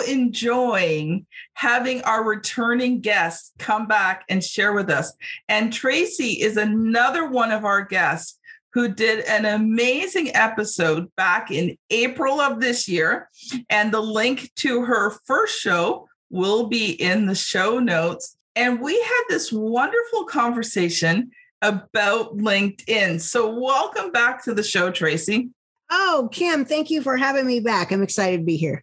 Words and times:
enjoying 0.00 1.26
having 1.54 2.02
our 2.02 2.24
returning 2.24 3.00
guests 3.00 3.52
come 3.58 3.86
back 3.86 4.24
and 4.28 4.42
share 4.42 4.72
with 4.72 4.90
us. 4.90 5.12
And 5.48 5.72
Tracy 5.72 6.40
is 6.40 6.56
another 6.56 7.28
one 7.28 7.52
of 7.52 7.64
our 7.64 7.82
guests 7.82 8.38
who 8.72 8.88
did 8.88 9.24
an 9.24 9.46
amazing 9.46 10.34
episode 10.36 11.10
back 11.16 11.50
in 11.50 11.76
April 11.90 12.40
of 12.40 12.60
this 12.60 12.86
year. 12.86 13.28
And 13.70 13.92
the 13.92 14.02
link 14.02 14.52
to 14.56 14.84
her 14.84 15.10
first 15.24 15.58
show 15.58 16.08
will 16.30 16.66
be 16.68 16.90
in 16.90 17.26
the 17.26 17.34
show 17.34 17.78
notes. 17.78 18.36
And 18.54 18.80
we 18.80 18.94
had 18.94 19.22
this 19.28 19.52
wonderful 19.52 20.24
conversation 20.24 21.30
about 21.62 22.36
LinkedIn. 22.36 23.20
So, 23.20 23.48
welcome 23.58 24.12
back 24.12 24.44
to 24.44 24.54
the 24.54 24.62
show, 24.62 24.90
Tracy. 24.90 25.50
Oh, 25.90 26.28
Kim, 26.32 26.64
thank 26.64 26.90
you 26.90 27.00
for 27.00 27.16
having 27.16 27.46
me 27.46 27.60
back. 27.60 27.92
I'm 27.92 28.02
excited 28.02 28.38
to 28.38 28.44
be 28.44 28.56
here. 28.56 28.82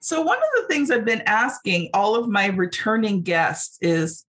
So, 0.00 0.22
one 0.22 0.38
of 0.38 0.62
the 0.62 0.66
things 0.68 0.90
I've 0.90 1.04
been 1.04 1.22
asking 1.26 1.90
all 1.92 2.16
of 2.16 2.28
my 2.28 2.46
returning 2.46 3.22
guests 3.22 3.76
is, 3.82 4.24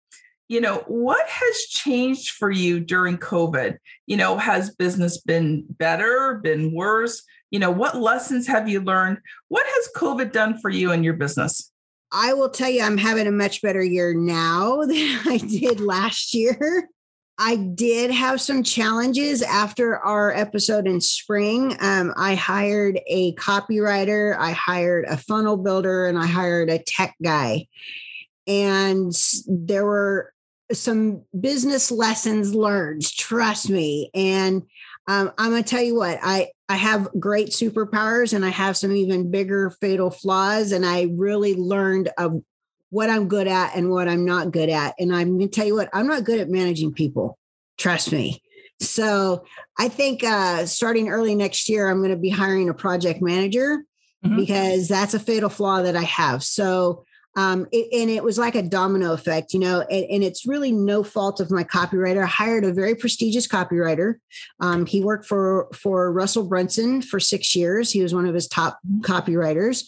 you 0.50 0.60
know, 0.60 0.84
what 0.88 1.26
has 1.28 1.58
changed 1.70 2.32
for 2.32 2.52
you 2.52 2.82
during 2.82 3.18
COVID? 3.18 3.78
You 4.06 4.18
know, 4.18 4.38
has 4.38 4.76
business 4.76 5.20
been 5.22 5.64
better, 5.70 6.42
been 6.44 6.74
worse? 6.74 7.24
You 7.52 7.60
know, 7.60 7.72
what 7.72 7.98
lessons 7.98 8.48
have 8.48 8.68
you 8.68 8.82
learned? 8.82 9.20
What 9.48 9.66
has 9.66 9.90
COVID 9.96 10.34
done 10.34 10.58
for 10.60 10.70
you 10.70 10.92
and 10.92 11.06
your 11.06 11.14
business? 11.14 11.72
I 12.12 12.34
will 12.34 12.50
tell 12.50 12.70
you, 12.70 12.82
I'm 12.82 12.98
having 12.98 13.28
a 13.28 13.32
much 13.32 13.62
better 13.62 13.82
year 13.82 14.14
now 14.14 14.82
than 14.86 15.20
I 15.26 15.38
did 15.38 15.80
last 15.80 16.34
year. 16.34 16.90
I 17.44 17.56
did 17.56 18.12
have 18.12 18.40
some 18.40 18.62
challenges 18.62 19.42
after 19.42 19.98
our 19.98 20.32
episode 20.32 20.86
in 20.86 21.02
spring. 21.02 21.76
Um, 21.80 22.14
I 22.16 22.36
hired 22.36 23.00
a 23.08 23.34
copywriter, 23.34 24.38
I 24.38 24.52
hired 24.52 25.06
a 25.06 25.18
funnel 25.18 25.58
builder, 25.58 26.06
and 26.06 26.20
I 26.20 26.28
hired 26.28 26.70
a 26.70 26.78
tech 26.78 27.16
guy. 27.24 27.66
And 28.46 29.12
there 29.48 29.84
were 29.88 30.32
some 30.72 31.24
business 31.38 31.90
lessons 31.90 32.54
learned, 32.54 33.10
trust 33.10 33.72
me. 33.72 34.12
And 34.14 34.62
um, 35.08 35.32
I'm 35.40 35.50
going 35.50 35.64
to 35.64 35.70
tell 35.70 35.82
you 35.82 35.96
what, 35.96 36.20
I, 36.22 36.52
I 36.70 36.76
have 36.76 37.10
great 37.20 37.50
superpowers 37.50 38.36
and 38.36 38.46
I 38.46 38.50
have 38.50 38.78
some 38.78 38.92
even 38.92 39.32
bigger 39.32 39.72
fatal 39.82 40.12
flaws. 40.12 40.74
And 40.74 40.86
I 40.86 41.08
really 41.18 41.56
learned 41.56 42.12
of 42.20 42.44
what 42.92 43.10
I'm 43.10 43.28
good 43.28 43.48
at 43.48 43.76
and 43.76 43.90
what 43.90 44.08
I'm 44.08 44.26
not 44.26 44.52
good 44.52 44.70
at. 44.70 44.94
And 45.00 45.16
I'm 45.16 45.40
going 45.40 45.50
to 45.50 45.56
tell 45.56 45.66
you 45.66 45.76
what, 45.76 45.90
I'm 45.92 46.08
not 46.08 46.24
good 46.24 46.40
at 46.40 46.50
managing 46.50 46.94
people. 46.94 47.40
Trust 47.82 48.12
me. 48.12 48.40
So 48.80 49.44
I 49.80 49.90
think 49.90 50.24
uh, 50.24 50.68
starting 50.68 51.10
early 51.10 51.34
next 51.34 51.68
year, 51.68 51.90
I'm 51.90 51.98
going 51.98 52.12
to 52.12 52.16
be 52.16 52.30
hiring 52.30 52.70
a 52.70 52.76
project 52.76 53.24
manager 53.24 53.84
mm-hmm. 54.24 54.36
because 54.36 54.88
that's 54.88 55.16
a 55.16 55.20
fatal 55.20 55.50
flaw 55.50 55.82
that 55.82 55.96
I 55.96 56.04
have. 56.04 56.44
So, 56.44 57.06
um, 57.36 57.66
it, 57.72 57.88
and 57.92 58.12
it 58.12 58.24
was 58.24 58.38
like 58.38 58.54
a 58.54 58.62
domino 58.62 59.14
effect, 59.14 59.54
you 59.54 59.60
know, 59.60 59.82
and, 59.82 60.06
and, 60.12 60.24
it's 60.24 60.46
really 60.46 60.72
no 60.72 61.02
fault 61.02 61.40
of 61.40 61.50
my 61.50 61.64
copywriter. 61.64 62.24
I 62.24 62.28
hired 62.28 62.66
a 62.66 62.74
very 62.74 62.94
prestigious 62.94 63.48
copywriter. 63.48 64.16
Um, 64.60 64.86
he 64.86 65.04
worked 65.04 65.26
for 65.26 65.68
for 65.74 66.12
Russell 66.12 66.44
Brunson 66.44 67.02
for 67.02 67.20
six 67.20 67.56
years. 67.56 67.90
He 67.90 68.04
was 68.04 68.14
one 68.14 68.28
of 68.28 68.36
his 68.36 68.48
top 68.48 68.80
mm-hmm. 68.86 69.02
copywriters. 69.10 69.86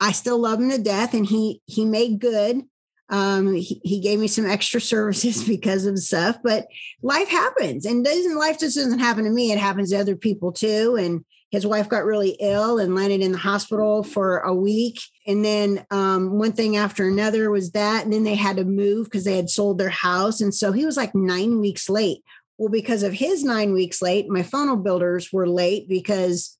I 0.00 0.12
still 0.12 0.38
love 0.38 0.60
him 0.60 0.70
to 0.70 0.78
death, 0.78 1.14
and 1.14 1.26
he 1.26 1.60
he 1.66 1.84
made 1.84 2.20
good. 2.20 2.62
Um, 3.10 3.54
he, 3.54 3.80
he 3.84 4.00
gave 4.00 4.18
me 4.18 4.28
some 4.28 4.46
extra 4.46 4.80
services 4.80 5.44
because 5.48 5.86
of 5.86 5.98
stuff, 5.98 6.38
but 6.42 6.66
life 7.02 7.28
happens, 7.28 7.86
and 7.86 8.04
doesn't 8.04 8.36
life 8.36 8.58
just 8.58 8.76
doesn't 8.76 8.98
happen 8.98 9.24
to 9.24 9.30
me. 9.30 9.52
It 9.52 9.58
happens 9.58 9.90
to 9.90 9.98
other 9.98 10.16
people 10.16 10.52
too. 10.52 10.96
And 10.96 11.24
his 11.54 11.64
wife 11.64 11.88
got 11.88 12.04
really 12.04 12.36
ill 12.40 12.80
and 12.80 12.96
landed 12.96 13.20
in 13.20 13.30
the 13.30 13.38
hospital 13.38 14.02
for 14.02 14.38
a 14.38 14.52
week. 14.52 14.98
And 15.24 15.44
then 15.44 15.86
um, 15.92 16.36
one 16.36 16.50
thing 16.50 16.76
after 16.76 17.06
another 17.06 17.48
was 17.48 17.70
that. 17.70 18.02
And 18.02 18.12
then 18.12 18.24
they 18.24 18.34
had 18.34 18.56
to 18.56 18.64
move 18.64 19.04
because 19.04 19.22
they 19.22 19.36
had 19.36 19.48
sold 19.48 19.78
their 19.78 19.88
house. 19.88 20.40
And 20.40 20.52
so 20.52 20.72
he 20.72 20.84
was 20.84 20.96
like 20.96 21.14
nine 21.14 21.60
weeks 21.60 21.88
late. 21.88 22.24
Well, 22.58 22.70
because 22.70 23.04
of 23.04 23.12
his 23.12 23.44
nine 23.44 23.72
weeks 23.72 24.02
late, 24.02 24.28
my 24.28 24.42
funnel 24.42 24.76
builders 24.76 25.32
were 25.32 25.46
late 25.46 25.88
because 25.88 26.58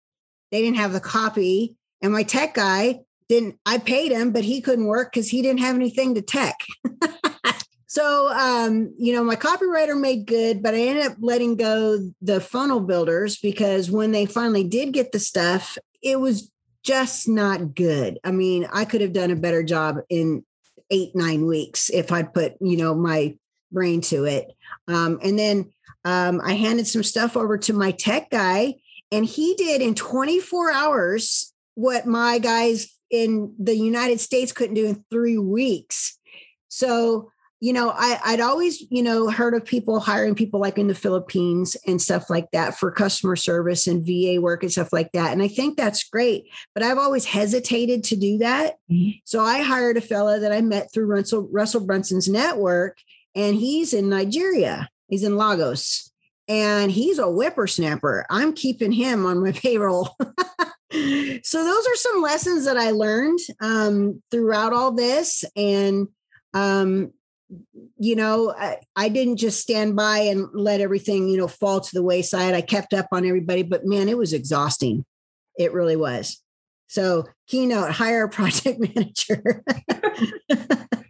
they 0.53 0.63
didn't 0.63 0.77
have 0.77 0.93
the 0.93 1.01
copy. 1.01 1.77
And 2.01 2.13
my 2.13 2.23
tech 2.23 2.55
guy 2.55 3.01
didn't 3.29 3.59
I 3.67 3.79
paid 3.79 4.13
him, 4.13 4.33
but 4.33 4.45
he 4.45 4.61
couldn't 4.61 4.87
work 4.87 5.13
because 5.13 5.29
he 5.29 5.43
didn't 5.43 5.61
have 5.61 5.75
anything 5.75 6.15
to 6.15 6.23
tech. 6.23 6.59
so 7.87 8.31
um, 8.33 8.95
you 8.99 9.13
know, 9.13 9.25
my 9.25 9.37
copywriter 9.37 9.99
made 9.99 10.27
good, 10.27 10.63
but 10.63 10.75
I 10.75 10.81
ended 10.81 11.07
up 11.07 11.17
letting 11.21 11.57
go 11.57 11.99
the 12.21 12.41
funnel 12.41 12.81
builders 12.81 13.39
because 13.39 13.91
when 13.91 14.13
they 14.13 14.27
finally 14.27 14.65
did 14.65 14.93
get 14.93 15.13
the 15.13 15.19
stuff, 15.19 15.79
it 16.03 16.21
was 16.21 16.51
just 16.83 17.29
not 17.29 17.75
good. 17.75 18.19
I 18.25 18.31
mean, 18.31 18.69
I 18.73 18.85
could 18.85 19.01
have 19.01 19.15
done 19.15 19.31
a 19.31 19.37
better 19.37 19.63
job 19.63 19.97
in 20.11 20.45
eight, 20.91 21.17
nine 21.17 21.47
weeks 21.47 21.89
if 21.91 22.13
I'd 22.13 22.35
put, 22.35 22.55
you 22.61 22.77
know, 22.77 22.95
my 22.95 23.37
brain 23.73 24.03
to 24.03 24.25
it. 24.25 24.53
Um, 24.87 25.19
and 25.23 25.39
then 25.39 25.73
um, 26.05 26.41
I 26.45 26.53
handed 26.53 26.87
some 26.87 27.03
stuff 27.03 27.37
over 27.37 27.57
to 27.59 27.73
my 27.73 27.91
tech 27.91 28.31
guy, 28.31 28.75
and 29.11 29.25
he 29.25 29.55
did 29.55 29.81
in 29.81 29.95
24 29.95 30.73
hours 30.73 31.53
what 31.75 32.07
my 32.07 32.39
guys 32.39 32.95
in 33.15 33.55
the 33.59 33.77
United 33.77 34.21
States 34.21 34.53
couldn't 34.53 34.75
do 34.75 34.87
in 34.87 35.05
three 35.11 35.39
weeks. 35.39 36.19
So, 36.69 37.31
you 37.61 37.73
know, 37.73 37.91
I, 37.95 38.19
I'd 38.25 38.41
always, 38.41 38.85
you 38.91 39.03
know, 39.03 39.31
heard 39.31 39.55
of 39.55 39.65
people 39.65 40.01
hiring 40.01 40.35
people 40.35 40.61
like 40.61 40.77
in 40.77 40.89
the 40.89 40.95
Philippines 40.95 41.77
and 41.87 42.03
stuff 42.03 42.29
like 42.29 42.51
that 42.53 42.77
for 42.77 42.91
customer 42.91 43.37
service 43.37 43.87
and 43.87 44.05
VA 44.05 44.41
work 44.41 44.63
and 44.63 44.73
stuff 44.73 44.93
like 44.93 45.13
that. 45.13 45.33
And 45.33 45.43
I 45.43 45.49
think 45.49 45.77
that's 45.77 46.03
great, 46.05 46.47
but 46.75 46.83
I've 46.83 46.99
always 46.99 47.25
hesitated 47.25 48.05
to 48.05 48.17
do 48.17 48.39
that. 48.39 48.75
Mm-hmm. 48.91 49.19
So 49.25 49.41
I 49.41 49.63
hired 49.63 49.97
a 49.97 50.03
fella 50.03 50.41
that 50.41 50.53
I 50.53 50.61
met 50.61 50.93
through 50.93 51.07
Russell, 51.07 51.49
Russell 51.53 51.87
Brunson's 51.87 52.29
network, 52.29 52.99
and 53.35 53.55
he's 53.57 53.95
in 53.95 54.09
Nigeria. 54.09 54.91
He's 55.09 55.23
in 55.23 55.37
Lagos 55.37 56.11
and 56.49 56.91
he's 56.91 57.19
a 57.19 57.27
whippersnapper. 57.27 58.27
I'm 58.31 58.53
keeping 58.53 58.93
him 58.93 59.25
on 59.27 59.43
my 59.43 59.53
payroll. 59.53 60.17
So 61.43 61.65
those 61.65 61.87
are 61.87 61.97
some 61.97 62.23
lessons 62.23 62.65
that 62.67 62.77
I 62.77 62.91
learned 62.91 63.39
um, 63.61 64.23
throughout 64.31 64.73
all 64.73 64.93
this, 64.93 65.45
and 65.57 66.09
um, 66.53 67.13
you 67.99 68.17
know, 68.17 68.55
I, 68.57 68.79
I, 68.95 69.09
didn't 69.09 69.37
just 69.37 69.61
stand 69.61 69.97
by 69.97 70.19
and 70.19 70.49
let 70.53 70.81
everything 70.81 71.29
you 71.29 71.37
know 71.37 71.49
fall 71.49 71.81
to 71.81 71.95
the 71.95 72.03
wayside. 72.03 72.55
I 72.55 72.61
kept 72.61 72.95
up 72.95 73.09
on 73.13 73.27
everybody, 73.27 73.63
but 73.63 73.85
man, 73.85 74.09
it 74.09 74.17
was 74.17 74.33
exhausting. 74.33 75.05
It 75.59 75.73
really 75.73 75.97
was. 75.97 76.41
So 76.89 77.25
keynote, 77.49 77.91
hire 77.91 78.25
a 78.25 78.29
project 78.29 78.81
manager. 78.95 79.63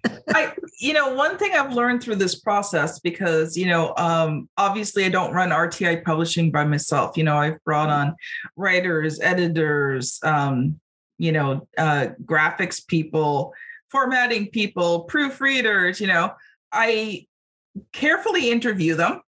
You 0.85 0.93
know, 0.93 1.15
one 1.15 1.39
thing 1.39 1.55
I've 1.55 1.73
learned 1.73 2.03
through 2.03 2.17
this 2.17 2.35
process 2.35 2.99
because, 2.99 3.57
you 3.57 3.65
know, 3.65 3.95
um, 3.97 4.51
obviously 4.59 5.07
I 5.07 5.09
don't 5.09 5.33
run 5.33 5.49
RTI 5.49 6.05
publishing 6.05 6.51
by 6.51 6.65
myself. 6.65 7.17
You 7.17 7.25
know, 7.25 7.39
I've 7.39 7.65
brought 7.65 7.89
on 7.89 8.15
writers, 8.55 9.19
editors, 9.19 10.21
um, 10.25 10.79
you 11.17 11.33
know, 11.33 11.67
uh, 11.79 12.09
graphics 12.27 12.87
people, 12.87 13.55
formatting 13.91 14.49
people, 14.51 15.09
proofreaders, 15.11 16.01
you 16.01 16.07
know, 16.07 16.35
I 16.71 17.29
carefully 17.95 18.51
interview 18.51 18.95
them, 18.95 19.23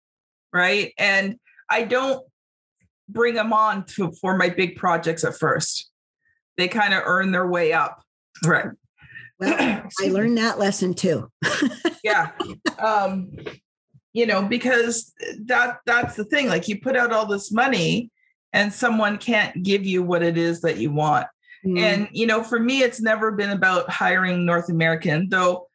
right? 0.51 0.91
And 0.99 1.37
I 1.69 1.83
don't 1.83 2.21
bring 3.07 3.33
them 3.33 3.53
on 3.53 3.85
to, 3.95 4.11
for 4.19 4.35
my 4.35 4.49
big 4.49 4.75
projects 4.75 5.23
at 5.23 5.37
first. 5.37 5.89
They 6.57 6.67
kind 6.67 6.93
of 6.93 7.03
earn 7.05 7.31
their 7.31 7.47
way 7.47 7.71
up, 7.71 8.03
right? 8.43 8.67
Well, 9.39 9.83
I 10.01 10.07
learned 10.07 10.37
that 10.37 10.59
lesson 10.59 10.93
too. 10.93 11.29
yeah. 12.03 12.31
Um, 12.79 13.31
you 14.13 14.25
know, 14.25 14.43
because 14.43 15.13
that 15.45 15.79
that's 15.85 16.15
the 16.15 16.25
thing. 16.25 16.47
Like 16.47 16.67
you 16.67 16.79
put 16.79 16.95
out 16.95 17.11
all 17.11 17.25
this 17.25 17.51
money 17.51 18.11
and 18.53 18.73
someone 18.73 19.17
can't 19.17 19.61
give 19.61 19.85
you 19.85 20.03
what 20.03 20.23
it 20.23 20.37
is 20.37 20.61
that 20.61 20.77
you 20.77 20.91
want. 20.91 21.27
Mm. 21.65 21.79
And 21.79 22.07
you 22.11 22.25
know, 22.25 22.43
for 22.43 22.59
me, 22.59 22.81
it's 22.81 23.01
never 23.01 23.31
been 23.31 23.49
about 23.49 23.89
hiring 23.89 24.45
North 24.45 24.69
American, 24.69 25.29
though 25.29 25.67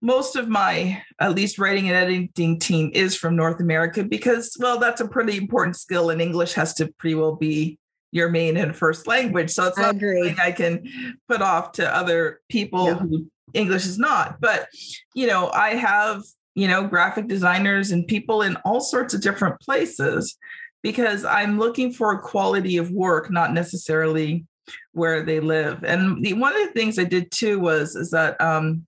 most 0.00 0.36
of 0.36 0.48
my 0.48 1.02
at 1.20 1.34
least 1.34 1.58
writing 1.58 1.88
and 1.88 1.96
editing 1.96 2.58
team 2.58 2.90
is 2.94 3.16
from 3.16 3.36
North 3.36 3.60
America 3.60 4.04
because 4.04 4.56
well, 4.58 4.78
that's 4.78 5.00
a 5.00 5.08
pretty 5.08 5.36
important 5.36 5.76
skill 5.76 6.10
and 6.10 6.20
English 6.20 6.52
has 6.54 6.74
to 6.74 6.92
pretty 6.98 7.14
well 7.14 7.34
be 7.34 7.78
your 8.10 8.30
main 8.30 8.56
and 8.56 8.74
first 8.74 9.06
language. 9.06 9.50
So 9.50 9.66
it's 9.66 9.78
not 9.78 9.98
something 9.98 10.36
I 10.40 10.52
can 10.52 10.88
put 11.28 11.42
off 11.42 11.72
to 11.72 11.94
other 11.94 12.40
people 12.48 12.86
yeah. 12.86 12.94
who 12.94 13.26
English 13.54 13.86
is 13.86 13.98
not. 13.98 14.40
But 14.40 14.68
you 15.14 15.26
know, 15.26 15.50
I 15.50 15.70
have, 15.70 16.22
you 16.54 16.68
know, 16.68 16.86
graphic 16.86 17.28
designers 17.28 17.90
and 17.90 18.06
people 18.06 18.42
in 18.42 18.56
all 18.64 18.80
sorts 18.80 19.14
of 19.14 19.20
different 19.20 19.60
places 19.60 20.36
because 20.82 21.24
I'm 21.24 21.58
looking 21.58 21.92
for 21.92 22.12
a 22.12 22.20
quality 22.20 22.76
of 22.76 22.90
work, 22.90 23.30
not 23.30 23.52
necessarily 23.52 24.46
where 24.92 25.22
they 25.22 25.40
live. 25.40 25.84
And 25.84 26.24
the, 26.24 26.34
one 26.34 26.54
of 26.54 26.66
the 26.66 26.72
things 26.72 26.98
I 26.98 27.04
did 27.04 27.30
too 27.30 27.58
was 27.58 27.96
is 27.96 28.10
that 28.10 28.40
um, 28.40 28.86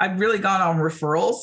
I've 0.00 0.20
really 0.20 0.38
gone 0.38 0.60
on 0.60 0.76
referrals. 0.76 1.36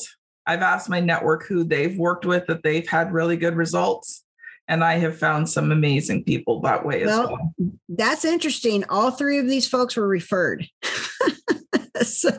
I've 0.46 0.62
asked 0.62 0.88
my 0.88 1.00
network 1.00 1.46
who 1.46 1.64
they've 1.64 1.96
worked 1.96 2.26
with 2.26 2.46
that 2.46 2.62
they've 2.62 2.88
had 2.88 3.12
really 3.12 3.36
good 3.36 3.56
results 3.56 4.24
and 4.68 4.84
I 4.84 4.94
have 4.94 5.18
found 5.18 5.48
some 5.48 5.72
amazing 5.72 6.24
people 6.24 6.60
that 6.62 6.86
way 6.86 7.04
well, 7.04 7.22
as 7.22 7.28
well. 7.28 7.54
That's 7.88 8.24
interesting. 8.24 8.84
All 8.88 9.10
three 9.10 9.38
of 9.38 9.48
these 9.48 9.68
folks 9.68 9.96
were 9.96 10.06
referred. 10.06 10.66
so, 12.02 12.30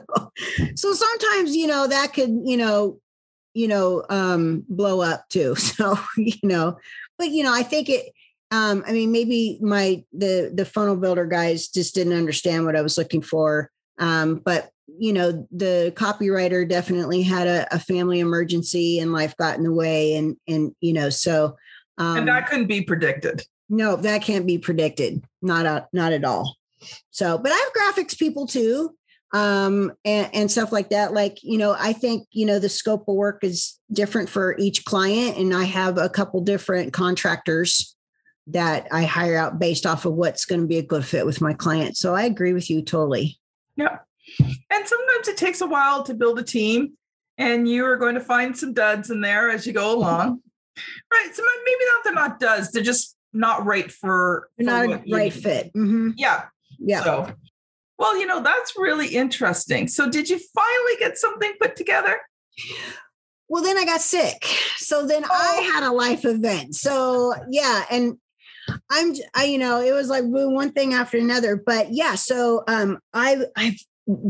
so 0.75 0.93
sometimes 0.93 1.55
you 1.55 1.67
know 1.67 1.87
that 1.87 2.13
could 2.13 2.31
you 2.43 2.57
know, 2.57 2.99
you 3.53 3.67
know, 3.67 4.03
um, 4.09 4.65
blow 4.69 5.01
up 5.01 5.27
too. 5.29 5.55
So 5.59 5.97
you 6.17 6.37
know, 6.43 6.77
but 7.17 7.29
you 7.29 7.43
know, 7.43 7.53
I 7.53 7.63
think 7.63 7.89
it. 7.89 8.13
Um, 8.51 8.83
I 8.85 8.91
mean, 8.91 9.11
maybe 9.11 9.57
my 9.61 10.03
the 10.13 10.51
the 10.53 10.65
funnel 10.65 10.95
builder 10.95 11.25
guys 11.25 11.67
just 11.69 11.95
didn't 11.95 12.13
understand 12.13 12.65
what 12.65 12.75
I 12.75 12.83
was 12.83 12.99
looking 12.99 13.23
for. 13.23 13.71
Um, 13.97 14.35
but 14.35 14.69
you 14.99 15.13
know, 15.13 15.47
the 15.51 15.91
copywriter 15.95 16.67
definitely 16.67 17.23
had 17.23 17.47
a, 17.47 17.73
a 17.73 17.79
family 17.79 18.19
emergency 18.19 18.99
and 18.99 19.11
life 19.11 19.35
got 19.37 19.57
in 19.57 19.63
the 19.63 19.73
way, 19.73 20.15
and 20.15 20.37
and 20.47 20.75
you 20.81 20.93
know, 20.93 21.09
so 21.09 21.55
um, 21.97 22.17
and 22.17 22.27
that 22.27 22.47
couldn't 22.47 22.67
be 22.67 22.81
predicted. 22.81 23.43
No, 23.69 23.95
that 23.95 24.21
can't 24.21 24.45
be 24.45 24.57
predicted. 24.57 25.23
Not 25.41 25.65
a, 25.65 25.87
not 25.93 26.13
at 26.13 26.25
all. 26.25 26.57
So, 27.11 27.37
but 27.37 27.51
I 27.51 27.55
have 27.55 27.95
graphics 27.95 28.17
people 28.17 28.45
too, 28.45 28.95
um, 29.33 29.91
and, 30.05 30.29
and 30.33 30.51
stuff 30.51 30.71
like 30.71 30.89
that. 30.89 31.13
Like, 31.13 31.39
you 31.41 31.57
know, 31.57 31.75
I 31.79 31.93
think, 31.93 32.27
you 32.31 32.45
know, 32.45 32.59
the 32.59 32.69
scope 32.69 33.07
of 33.07 33.15
work 33.15 33.43
is 33.43 33.79
different 33.91 34.29
for 34.29 34.55
each 34.59 34.85
client. 34.85 35.37
And 35.37 35.53
I 35.53 35.63
have 35.63 35.97
a 35.97 36.09
couple 36.09 36.41
different 36.41 36.93
contractors 36.93 37.95
that 38.47 38.87
I 38.91 39.05
hire 39.05 39.37
out 39.37 39.57
based 39.57 39.85
off 39.85 40.05
of 40.05 40.13
what's 40.13 40.45
going 40.45 40.61
to 40.61 40.67
be 40.67 40.77
a 40.77 40.83
good 40.83 41.05
fit 41.05 41.25
with 41.25 41.39
my 41.39 41.53
client. 41.53 41.95
So 41.95 42.13
I 42.13 42.23
agree 42.23 42.53
with 42.53 42.69
you 42.69 42.81
totally. 42.81 43.39
Yeah. 43.75 43.99
And 44.39 44.87
sometimes 44.87 45.27
it 45.27 45.37
takes 45.37 45.61
a 45.61 45.67
while 45.67 46.03
to 46.03 46.13
build 46.13 46.39
a 46.39 46.43
team, 46.43 46.93
and 47.37 47.67
you 47.67 47.85
are 47.85 47.97
going 47.97 48.15
to 48.15 48.21
find 48.21 48.57
some 48.57 48.73
duds 48.73 49.09
in 49.09 49.21
there 49.21 49.49
as 49.49 49.65
you 49.65 49.73
go 49.73 49.95
along. 49.95 50.41
Right. 51.11 51.29
So 51.33 51.43
maybe 51.65 51.77
not 51.85 52.03
they're 52.03 52.13
not 52.13 52.39
does, 52.39 52.71
they're 52.71 52.83
just 52.83 53.15
not 53.33 53.65
right 53.65 53.91
for, 53.91 54.49
for 54.57 54.63
not 54.63 54.85
a 54.85 55.03
right 55.11 55.33
fit. 55.33 55.67
Mm-hmm. 55.75 56.11
Yeah. 56.17 56.45
Yeah. 56.79 57.03
So 57.03 57.33
well, 57.97 58.17
you 58.17 58.25
know, 58.25 58.41
that's 58.41 58.73
really 58.75 59.07
interesting. 59.15 59.87
So 59.87 60.09
did 60.09 60.29
you 60.29 60.39
finally 60.53 60.93
get 60.99 61.17
something 61.17 61.53
put 61.61 61.75
together? 61.75 62.19
Well, 63.47 63.63
then 63.63 63.77
I 63.77 63.85
got 63.85 64.01
sick. 64.01 64.45
So 64.77 65.05
then 65.05 65.23
oh. 65.25 65.29
I 65.31 65.61
had 65.61 65.83
a 65.83 65.91
life 65.91 66.25
event. 66.25 66.75
So 66.75 67.33
yeah, 67.49 67.85
and 67.91 68.17
I'm 68.89 69.13
I 69.35 69.45
you 69.45 69.57
know, 69.57 69.79
it 69.81 69.93
was 69.93 70.09
like 70.09 70.23
one 70.25 70.71
thing 70.71 70.93
after 70.93 71.17
another. 71.17 71.55
But 71.55 71.93
yeah, 71.93 72.15
so 72.15 72.63
um 72.67 72.99
I 73.13 73.45
I've 73.55 73.79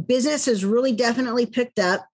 business 0.07 0.45
has 0.45 0.63
really 0.63 0.93
definitely 0.93 1.45
picked 1.45 1.79
up. 1.79 2.05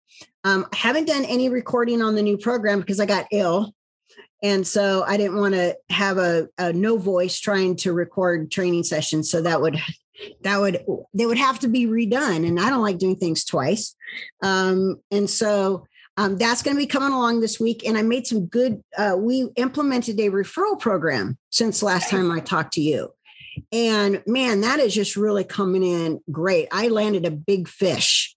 Um, 0.43 0.65
I 0.73 0.77
haven't 0.77 1.07
done 1.07 1.25
any 1.25 1.49
recording 1.49 2.01
on 2.01 2.15
the 2.15 2.21
new 2.21 2.37
program 2.37 2.79
because 2.79 2.99
I 2.99 3.05
got 3.05 3.27
ill. 3.31 3.73
And 4.41 4.65
so 4.65 5.03
I 5.05 5.17
didn't 5.17 5.37
want 5.37 5.53
to 5.55 5.75
have 5.89 6.17
a, 6.17 6.47
a 6.57 6.71
no 6.71 6.97
voice 6.97 7.39
trying 7.39 7.75
to 7.77 7.93
record 7.93 8.51
training 8.51 8.83
sessions. 8.83 9.29
So 9.29 9.41
that 9.41 9.61
would 9.61 9.79
that 10.41 10.59
would 10.59 10.83
they 11.13 11.25
would 11.25 11.37
have 11.37 11.59
to 11.59 11.67
be 11.67 11.87
redone. 11.87 12.47
And 12.47 12.59
I 12.59 12.69
don't 12.69 12.81
like 12.81 12.97
doing 12.97 13.15
things 13.15 13.43
twice. 13.45 13.95
Um, 14.41 15.01
and 15.11 15.29
so 15.29 15.85
um, 16.17 16.37
that's 16.37 16.63
going 16.63 16.75
to 16.75 16.81
be 16.81 16.87
coming 16.87 17.13
along 17.13 17.39
this 17.39 17.59
week. 17.59 17.85
And 17.87 17.97
I 17.97 18.01
made 18.01 18.27
some 18.27 18.45
good. 18.45 18.83
Uh, 18.97 19.15
we 19.17 19.47
implemented 19.55 20.19
a 20.19 20.29
referral 20.29 20.77
program 20.79 21.37
since 21.49 21.81
last 21.81 22.09
time 22.09 22.31
I 22.31 22.39
talked 22.39 22.73
to 22.73 22.81
you. 22.81 23.13
And 23.71 24.21
man, 24.25 24.61
that 24.61 24.79
is 24.79 24.93
just 24.93 25.15
really 25.15 25.43
coming 25.43 25.83
in 25.83 26.21
great. 26.31 26.67
I 26.71 26.89
landed 26.89 27.25
a 27.25 27.31
big 27.31 27.67
fish, 27.67 28.35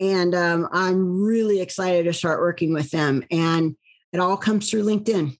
and 0.00 0.34
um, 0.34 0.68
I'm 0.72 1.22
really 1.22 1.60
excited 1.60 2.04
to 2.04 2.12
start 2.12 2.40
working 2.40 2.72
with 2.72 2.90
them. 2.90 3.24
And 3.30 3.76
it 4.12 4.20
all 4.20 4.36
comes 4.36 4.70
through 4.70 4.84
LinkedIn. 4.84 5.36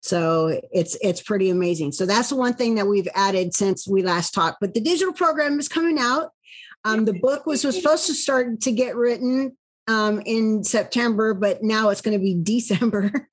So 0.00 0.60
it's 0.72 0.96
it's 1.02 1.22
pretty 1.22 1.50
amazing. 1.50 1.92
So 1.92 2.06
that's 2.06 2.30
the 2.30 2.36
one 2.36 2.54
thing 2.54 2.76
that 2.76 2.86
we've 2.86 3.08
added 3.14 3.54
since 3.54 3.86
we 3.86 4.02
last 4.02 4.32
talked. 4.32 4.58
But 4.60 4.74
the 4.74 4.80
digital 4.80 5.12
program 5.12 5.58
is 5.58 5.68
coming 5.68 5.98
out. 5.98 6.30
Um, 6.84 7.04
the 7.04 7.14
book 7.14 7.44
was, 7.44 7.64
was 7.64 7.76
supposed 7.76 8.06
to 8.06 8.14
start 8.14 8.60
to 8.62 8.72
get 8.72 8.94
written 8.94 9.56
um, 9.88 10.22
in 10.24 10.62
September, 10.62 11.34
but 11.34 11.62
now 11.62 11.88
it's 11.88 12.00
going 12.00 12.16
to 12.16 12.22
be 12.22 12.34
December. 12.42 13.28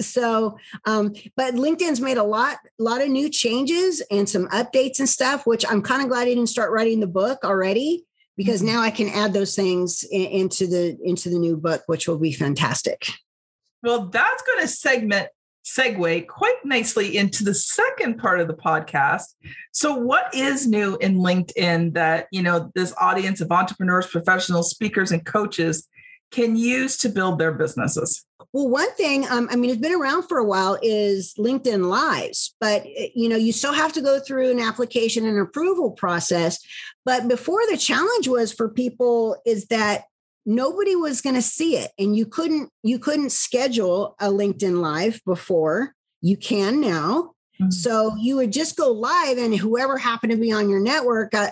so, 0.00 0.56
um, 0.86 1.12
but 1.36 1.54
LinkedIn's 1.54 2.00
made 2.00 2.18
a 2.18 2.22
lot, 2.22 2.58
a 2.78 2.82
lot 2.82 3.02
of 3.02 3.08
new 3.08 3.28
changes 3.28 4.00
and 4.10 4.28
some 4.28 4.46
updates 4.48 5.00
and 5.00 5.08
stuff, 5.08 5.46
which 5.46 5.64
I'm 5.68 5.82
kind 5.82 6.02
of 6.02 6.08
glad 6.08 6.22
I 6.22 6.26
didn't 6.26 6.46
start 6.46 6.70
writing 6.70 7.00
the 7.00 7.06
book 7.06 7.40
already 7.44 8.04
because 8.36 8.62
mm-hmm. 8.62 8.74
now 8.74 8.80
I 8.80 8.90
can 8.90 9.08
add 9.08 9.32
those 9.32 9.56
things 9.56 10.04
in, 10.10 10.26
into 10.26 10.66
the 10.66 10.96
into 11.02 11.28
the 11.28 11.38
new 11.38 11.56
book, 11.56 11.82
which 11.86 12.06
will 12.06 12.18
be 12.18 12.32
fantastic. 12.32 13.08
Well, 13.82 14.06
that's 14.06 14.42
going 14.42 14.60
to 14.60 14.68
segment 14.68 15.28
segue 15.64 16.26
quite 16.26 16.64
nicely 16.64 17.16
into 17.16 17.44
the 17.44 17.54
second 17.54 18.18
part 18.18 18.40
of 18.40 18.48
the 18.48 18.54
podcast. 18.54 19.34
So 19.72 19.94
what 19.94 20.34
is 20.34 20.66
new 20.66 20.96
in 20.96 21.16
LinkedIn 21.16 21.94
that, 21.94 22.26
you 22.32 22.42
know, 22.42 22.70
this 22.74 22.92
audience 23.00 23.40
of 23.40 23.50
entrepreneurs, 23.52 24.06
professionals, 24.06 24.70
speakers 24.70 25.12
and 25.12 25.24
coaches 25.24 25.88
can 26.32 26.56
use 26.56 26.96
to 26.98 27.08
build 27.08 27.38
their 27.38 27.52
businesses? 27.52 28.24
Well, 28.52 28.68
one 28.68 28.92
thing, 28.94 29.26
um, 29.30 29.48
I 29.50 29.56
mean, 29.56 29.70
it's 29.70 29.80
been 29.80 29.94
around 29.94 30.24
for 30.24 30.38
a 30.38 30.44
while 30.44 30.78
is 30.82 31.32
LinkedIn 31.38 31.88
Lives, 31.88 32.54
but 32.60 32.84
eh, 32.96 33.08
you 33.14 33.28
know, 33.28 33.36
you 33.36 33.52
still 33.52 33.72
have 33.72 33.92
to 33.94 34.02
go 34.02 34.18
through 34.18 34.50
an 34.50 34.60
application 34.60 35.26
and 35.26 35.38
approval 35.38 35.92
process. 35.92 36.58
But 37.04 37.28
before 37.28 37.60
the 37.70 37.76
challenge 37.76 38.28
was 38.28 38.52
for 38.52 38.68
people 38.68 39.36
is 39.46 39.66
that 39.66 40.04
nobody 40.44 40.96
was 40.96 41.20
going 41.20 41.34
to 41.34 41.42
see 41.42 41.76
it 41.76 41.90
and 41.98 42.16
you 42.16 42.26
couldn't 42.26 42.70
you 42.82 42.98
couldn't 42.98 43.30
schedule 43.30 44.16
a 44.20 44.26
linkedin 44.26 44.80
live 44.80 45.20
before. 45.24 45.94
You 46.20 46.36
can 46.36 46.80
now. 46.80 47.34
Mm-hmm. 47.60 47.70
so 47.70 48.16
you 48.16 48.36
would 48.36 48.50
just 48.50 48.78
go 48.78 48.90
live 48.90 49.36
and 49.36 49.54
whoever 49.54 49.98
happened 49.98 50.32
to 50.32 50.38
be 50.38 50.50
on 50.50 50.70
your 50.70 50.80
network 50.80 51.34
uh, 51.34 51.50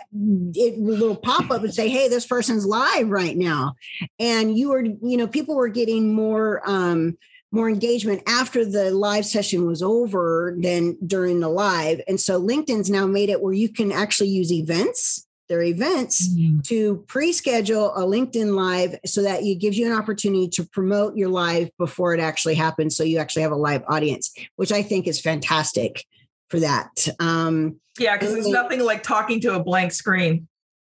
it 0.55 0.79
will 0.79 1.15
pop 1.15 1.51
up 1.51 1.63
and 1.63 1.75
say 1.75 1.91
hey 1.91 2.09
this 2.09 2.27
person's 2.27 2.65
live 2.65 3.11
right 3.11 3.37
now. 3.37 3.75
And 4.19 4.57
you 4.57 4.71
were 4.71 4.83
you 4.85 5.17
know 5.17 5.27
people 5.27 5.57
were 5.57 5.69
getting 5.69 6.15
more 6.15 6.63
um 6.65 7.19
more 7.53 7.69
engagement 7.69 8.23
after 8.27 8.65
the 8.65 8.93
live 8.93 9.27
session 9.27 9.67
was 9.67 9.83
over 9.83 10.57
than 10.59 10.97
during 11.05 11.41
the 11.41 11.49
live. 11.49 12.01
And 12.07 12.21
so 12.21 12.41
linkedin's 12.41 12.89
now 12.91 13.07
made 13.07 13.29
it 13.29 13.43
where 13.43 13.53
you 13.53 13.69
can 13.69 13.93
actually 13.93 14.29
use 14.29 14.53
events 14.53 15.27
their 15.51 15.63
events 15.63 16.29
mm-hmm. 16.29 16.61
to 16.61 17.05
pre-schedule 17.09 17.95
a 17.95 18.01
LinkedIn 18.01 18.55
live 18.55 18.99
so 19.05 19.23
that 19.23 19.43
it 19.43 19.57
gives 19.57 19.77
you 19.77 19.85
an 19.85 19.93
opportunity 19.93 20.49
to 20.49 20.65
promote 20.65 21.17
your 21.17 21.29
live 21.29 21.69
before 21.77 22.15
it 22.15 22.21
actually 22.21 22.55
happens. 22.55 22.97
So 22.97 23.05
you 23.05 23.19
actually 23.19 23.43
have 23.43 23.53
a 23.53 23.57
live 23.57 23.83
audience, 23.89 24.33
which 24.57 24.73
I 24.73 24.83
think 24.83 25.07
is 25.07 25.21
fantastic 25.21 26.07
for 26.49 26.61
that. 26.61 27.09
Um, 27.19 27.81
yeah, 27.99 28.17
because 28.17 28.33
there's 28.33 28.49
nothing 28.49 28.81
like 28.81 29.03
talking 29.03 29.41
to 29.43 29.55
a 29.55 29.63
blank 29.63 29.93
screen. 29.93 30.49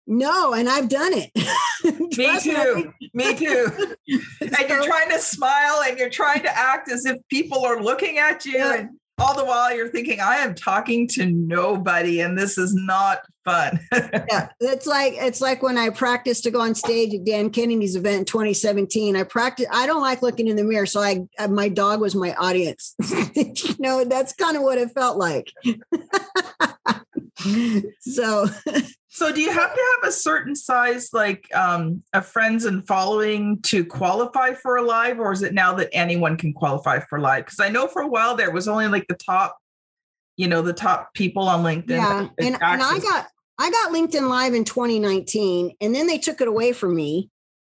No, 0.06 0.54
and 0.54 0.68
I've 0.68 0.88
done 0.88 1.12
it. 1.14 1.30
me 2.16 2.40
too. 2.40 2.92
Me 3.14 3.34
too. 3.36 3.94
and 4.40 4.68
you're 4.68 4.84
trying 4.84 5.10
to 5.10 5.18
smile 5.18 5.82
and 5.86 5.98
you're 5.98 6.10
trying 6.10 6.42
to 6.42 6.58
act 6.58 6.90
as 6.90 7.04
if 7.06 7.18
people 7.28 7.64
are 7.64 7.80
looking 7.80 8.18
at 8.18 8.44
you. 8.44 8.56
Yeah. 8.56 8.74
And 8.74 8.90
all 9.18 9.36
the 9.36 9.44
while 9.44 9.74
you're 9.74 9.88
thinking, 9.88 10.18
I 10.20 10.36
am 10.36 10.54
talking 10.54 11.06
to 11.08 11.26
nobody 11.26 12.20
and 12.20 12.38
this 12.38 12.56
is 12.56 12.74
not 12.74 13.20
fun. 13.48 13.80
yeah. 14.28 14.48
It's 14.60 14.86
like 14.86 15.14
it's 15.16 15.40
like 15.40 15.62
when 15.62 15.78
I 15.78 15.90
practiced 15.90 16.44
to 16.44 16.50
go 16.50 16.60
on 16.60 16.74
stage 16.74 17.14
at 17.14 17.24
Dan 17.24 17.50
Kennedy's 17.50 17.96
event 17.96 18.18
in 18.18 18.24
2017. 18.24 19.16
I 19.16 19.22
practice 19.22 19.66
I 19.72 19.86
don't 19.86 20.02
like 20.02 20.22
looking 20.22 20.48
in 20.48 20.56
the 20.56 20.64
mirror. 20.64 20.86
So 20.86 21.00
I 21.00 21.26
my 21.48 21.68
dog 21.68 22.00
was 22.00 22.14
my 22.14 22.34
audience. 22.34 22.94
you 23.34 23.54
know, 23.78 24.04
that's 24.04 24.32
kind 24.34 24.56
of 24.56 24.62
what 24.62 24.78
it 24.78 24.90
felt 24.90 25.18
like. 25.18 25.52
so 28.00 28.46
So 29.10 29.32
do 29.32 29.40
you 29.40 29.50
have 29.50 29.74
to 29.74 29.80
have 29.80 30.08
a 30.08 30.12
certain 30.12 30.54
size 30.54 31.10
like 31.12 31.52
um 31.54 32.02
of 32.12 32.26
friends 32.26 32.64
and 32.64 32.86
following 32.86 33.60
to 33.62 33.84
qualify 33.84 34.54
for 34.54 34.76
a 34.76 34.82
live 34.82 35.18
or 35.18 35.32
is 35.32 35.42
it 35.42 35.54
now 35.54 35.74
that 35.74 35.88
anyone 35.92 36.36
can 36.36 36.52
qualify 36.52 37.00
for 37.00 37.18
live? 37.18 37.44
Because 37.44 37.60
I 37.60 37.68
know 37.68 37.88
for 37.88 38.02
a 38.02 38.06
while 38.06 38.36
there 38.36 38.52
was 38.52 38.68
only 38.68 38.88
like 38.88 39.06
the 39.08 39.16
top, 39.16 39.56
you 40.36 40.46
know, 40.46 40.62
the 40.62 40.72
top 40.72 41.14
people 41.14 41.48
on 41.48 41.64
LinkedIn. 41.64 41.90
Yeah. 41.90 42.28
And, 42.38 42.58
and 42.62 42.82
I 42.82 42.98
got 43.00 43.28
I 43.58 43.70
got 43.70 43.92
LinkedIn 43.92 44.28
live 44.28 44.54
in 44.54 44.64
2019 44.64 45.72
and 45.80 45.94
then 45.94 46.06
they 46.06 46.18
took 46.18 46.40
it 46.40 46.48
away 46.48 46.72
from 46.72 46.94
me. 46.94 47.30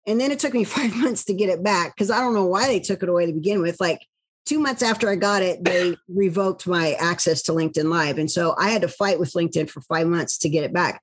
And 0.05 0.19
then 0.19 0.31
it 0.31 0.39
took 0.39 0.53
me 0.53 0.63
five 0.63 0.95
months 0.95 1.25
to 1.25 1.33
get 1.33 1.49
it 1.49 1.63
back 1.63 1.95
because 1.95 2.11
I 2.11 2.19
don't 2.19 2.33
know 2.33 2.45
why 2.45 2.67
they 2.67 2.79
took 2.79 3.03
it 3.03 3.09
away 3.09 3.25
to 3.25 3.33
begin 3.33 3.61
with. 3.61 3.79
Like 3.79 3.99
two 4.45 4.59
months 4.59 4.81
after 4.81 5.09
I 5.09 5.15
got 5.15 5.41
it, 5.41 5.63
they 5.63 5.95
revoked 6.07 6.67
my 6.67 6.93
access 6.93 7.41
to 7.43 7.51
LinkedIn 7.51 7.89
Live. 7.89 8.17
And 8.17 8.29
so 8.29 8.55
I 8.57 8.69
had 8.69 8.81
to 8.81 8.87
fight 8.87 9.19
with 9.19 9.33
LinkedIn 9.33 9.69
for 9.69 9.81
five 9.81 10.07
months 10.07 10.37
to 10.39 10.49
get 10.49 10.63
it 10.63 10.73
back. 10.73 11.01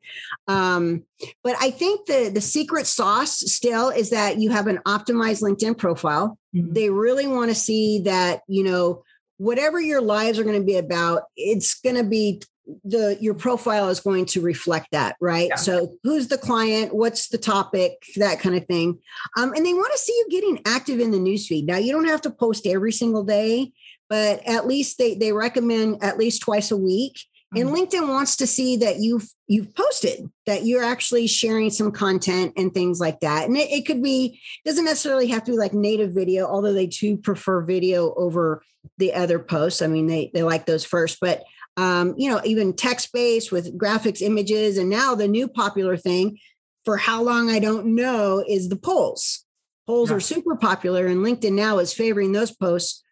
Um, 0.49 1.04
but 1.42 1.56
I 1.60 1.70
think 1.70 2.06
the, 2.06 2.30
the 2.32 2.40
secret 2.40 2.87
sauce 2.87 3.38
still 3.40 3.90
is 3.90 4.10
that 4.10 4.38
you 4.38 4.50
have 4.50 4.66
an 4.66 4.78
optimized 4.87 5.42
LinkedIn 5.42 5.78
profile. 5.78 6.38
Mm-hmm. 6.54 6.72
They 6.72 6.90
really 6.90 7.26
want 7.26 7.50
to 7.50 7.54
see 7.54 8.00
that, 8.00 8.42
you 8.46 8.64
know, 8.64 9.02
whatever 9.38 9.80
your 9.80 10.02
lives 10.02 10.38
are 10.38 10.44
going 10.44 10.60
to 10.60 10.66
be 10.66 10.76
about, 10.76 11.22
it's 11.34 11.80
going 11.80 11.96
to 11.96 12.04
be 12.04 12.42
the 12.84 13.16
your 13.20 13.34
profile 13.34 13.88
is 13.88 14.00
going 14.00 14.26
to 14.26 14.40
reflect 14.40 14.88
that 14.92 15.16
right? 15.20 15.48
Yeah. 15.50 15.56
so 15.56 15.94
who's 16.02 16.28
the 16.28 16.38
client? 16.38 16.94
What's 16.94 17.28
the 17.28 17.38
topic? 17.38 17.92
That 18.16 18.40
kind 18.40 18.56
of 18.56 18.66
thing. 18.66 18.98
Um, 19.36 19.52
and 19.54 19.64
they 19.64 19.74
want 19.74 19.92
to 19.92 19.98
see 19.98 20.12
you 20.12 20.26
getting 20.30 20.60
active 20.66 21.00
in 21.00 21.10
the 21.10 21.18
newsfeed. 21.18 21.66
Now 21.66 21.76
you 21.76 21.92
don't 21.92 22.08
have 22.08 22.22
to 22.22 22.30
post 22.30 22.66
every 22.66 22.92
single 22.92 23.24
day 23.24 23.72
but 24.10 24.46
at 24.46 24.66
least 24.66 24.98
they 24.98 25.14
they 25.14 25.32
recommend 25.32 26.02
at 26.02 26.18
least 26.18 26.42
twice 26.42 26.70
a 26.70 26.76
week. 26.76 27.18
And 27.54 27.68
mm-hmm. 27.68 27.76
linkedin 27.76 28.08
wants 28.08 28.36
to 28.36 28.46
see 28.46 28.76
that 28.78 28.96
you've 28.98 29.28
you've 29.46 29.74
posted 29.74 30.28
that 30.46 30.66
you're 30.66 30.84
actually 30.84 31.26
sharing 31.26 31.70
some 31.70 31.90
content 31.92 32.52
and 32.56 32.74
things 32.74 33.00
like 33.00 33.20
that. 33.20 33.48
And 33.48 33.56
it, 33.56 33.70
it 33.70 33.86
could 33.86 34.02
be 34.02 34.40
doesn't 34.66 34.84
necessarily 34.84 35.28
have 35.28 35.44
to 35.44 35.52
be 35.52 35.56
like 35.56 35.72
native 35.72 36.12
video 36.12 36.46
although 36.46 36.74
they 36.74 36.86
do 36.86 37.16
prefer 37.16 37.62
video 37.62 38.12
over 38.14 38.62
the 38.98 39.14
other 39.14 39.38
posts. 39.38 39.80
I 39.80 39.86
mean 39.86 40.08
they 40.08 40.30
they 40.34 40.42
like 40.42 40.66
those 40.66 40.84
first 40.84 41.18
but 41.20 41.44
um, 41.76 42.14
you 42.16 42.30
know, 42.30 42.40
even 42.44 42.74
text 42.74 43.12
based 43.12 43.52
with 43.52 43.78
graphics, 43.78 44.20
images. 44.20 44.78
And 44.78 44.90
now 44.90 45.14
the 45.14 45.28
new 45.28 45.48
popular 45.48 45.96
thing 45.96 46.38
for 46.84 46.96
how 46.96 47.22
long 47.22 47.50
I 47.50 47.58
don't 47.58 47.94
know 47.94 48.44
is 48.46 48.68
the 48.68 48.76
polls. 48.76 49.44
Polls 49.86 50.10
yeah. 50.10 50.16
are 50.16 50.20
super 50.20 50.56
popular, 50.56 51.06
and 51.06 51.24
LinkedIn 51.24 51.52
now 51.52 51.78
is 51.78 51.92
favoring 51.92 52.32
those 52.32 52.52
posts 52.52 53.02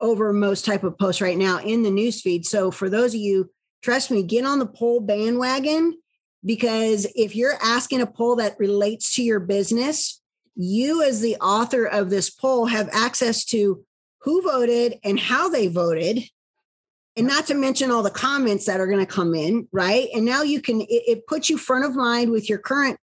over 0.00 0.32
most 0.32 0.64
type 0.64 0.84
of 0.84 0.98
posts 0.98 1.20
right 1.20 1.36
now 1.36 1.58
in 1.58 1.82
the 1.82 1.90
newsfeed. 1.90 2.44
So 2.44 2.70
for 2.70 2.88
those 2.88 3.14
of 3.14 3.20
you, 3.20 3.50
trust 3.82 4.10
me, 4.10 4.22
get 4.22 4.44
on 4.44 4.58
the 4.58 4.66
poll 4.66 5.00
bandwagon 5.00 5.98
because 6.44 7.06
if 7.16 7.34
you're 7.34 7.58
asking 7.62 8.00
a 8.00 8.06
poll 8.06 8.36
that 8.36 8.58
relates 8.58 9.16
to 9.16 9.22
your 9.22 9.40
business, 9.40 10.20
you 10.54 11.02
as 11.02 11.20
the 11.20 11.36
author 11.36 11.84
of 11.84 12.10
this 12.10 12.30
poll 12.30 12.66
have 12.66 12.88
access 12.92 13.44
to 13.46 13.84
who 14.22 14.42
voted 14.42 14.98
and 15.02 15.18
how 15.18 15.48
they 15.48 15.66
voted 15.68 16.22
and 17.18 17.26
not 17.26 17.46
to 17.48 17.54
mention 17.54 17.90
all 17.90 18.02
the 18.02 18.10
comments 18.10 18.64
that 18.66 18.80
are 18.80 18.86
going 18.86 19.04
to 19.04 19.12
come 19.12 19.34
in 19.34 19.68
right? 19.72 20.08
And 20.14 20.24
now 20.24 20.42
you 20.42 20.62
can 20.62 20.80
it, 20.80 20.86
it, 20.88 21.26
puts 21.26 21.50
you 21.50 21.58
front 21.58 21.84
of 21.84 21.94
mind 21.94 22.30
with 22.30 22.48
your 22.48 22.58
current 22.58 22.98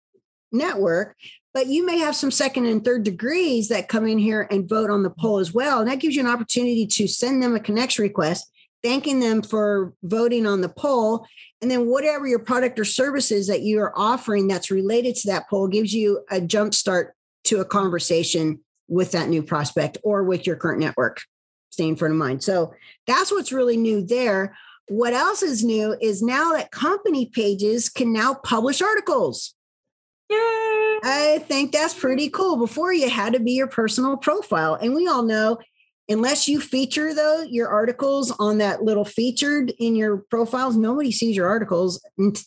network 0.51 1.15
but 1.53 1.67
you 1.67 1.85
may 1.85 1.97
have 1.97 2.17
some 2.17 2.31
second 2.31 2.65
and 2.65 2.83
third 2.83 3.03
degrees 3.03 3.69
that 3.69 3.87
come 3.87 4.05
in 4.05 4.17
here 4.17 4.45
and 4.51 4.67
vote 4.67 4.89
on 4.89 5.03
the 5.03 5.09
poll 5.09 5.39
as 5.39 5.53
well. 5.53 5.79
And 5.79 5.89
that 5.89 6.01
gives 6.01 6.13
you 6.13 6.21
an 6.21 6.27
opportunity 6.27 6.85
to 6.85 7.07
send 7.07 7.41
them 7.41 7.55
a 7.55 7.61
connection 7.61 8.03
request 8.03 8.51
thanking 8.85 9.19
them 9.19 9.41
for 9.41 9.93
voting 10.03 10.45
on 10.45 10.61
the 10.61 10.69
poll. 10.69 11.25
And 11.59 11.71
then 11.71 11.87
whatever 11.87 12.27
your 12.27 12.37
product 12.37 12.77
or 12.77 12.85
services 12.85 13.47
that 13.47 13.61
you 13.61 13.79
are 13.79 13.91
offering 13.97 14.47
that's 14.47 14.69
related 14.69 15.15
to 15.15 15.27
that 15.29 15.49
poll 15.49 15.67
gives 15.67 15.91
you 15.91 16.23
a 16.29 16.39
jump 16.39 16.75
start 16.75 17.15
to 17.45 17.61
a 17.61 17.65
conversation 17.65 18.59
with 18.87 19.11
that 19.13 19.27
new 19.27 19.41
prospect 19.41 19.97
or 20.03 20.23
with 20.23 20.45
your 20.45 20.55
current 20.55 20.79
network 20.79 21.21
stay 21.75 21.87
in 21.87 21.95
front 21.95 22.13
of 22.13 22.17
mind. 22.17 22.43
So 22.43 22.73
that's 23.05 23.31
what's 23.31 23.51
really 23.51 23.77
new 23.77 24.03
there. 24.03 24.55
What 24.87 25.13
else 25.13 25.43
is 25.43 25.63
new 25.63 25.95
is 26.01 26.21
now 26.21 26.53
that 26.53 26.71
company 26.71 27.27
pages 27.27 27.89
can 27.89 28.13
now 28.13 28.35
publish 28.35 28.81
articles. 28.81 29.53
Yay! 30.29 30.37
I 31.03 31.43
think 31.47 31.71
that's 31.71 31.93
pretty 31.93 32.29
cool. 32.29 32.57
Before 32.57 32.93
you 32.93 33.09
had 33.09 33.33
to 33.33 33.39
be 33.39 33.51
your 33.51 33.67
personal 33.67 34.17
profile. 34.17 34.75
And 34.75 34.95
we 34.95 35.07
all 35.07 35.23
know 35.23 35.59
unless 36.07 36.47
you 36.47 36.61
feature 36.61 37.13
though 37.13 37.41
your 37.41 37.67
articles 37.67 38.31
on 38.39 38.59
that 38.59 38.83
little 38.83 39.05
featured 39.05 39.71
in 39.79 39.95
your 39.95 40.17
profiles, 40.29 40.75
nobody 40.75 41.11
sees 41.11 41.35
your 41.35 41.47
articles. 41.47 42.03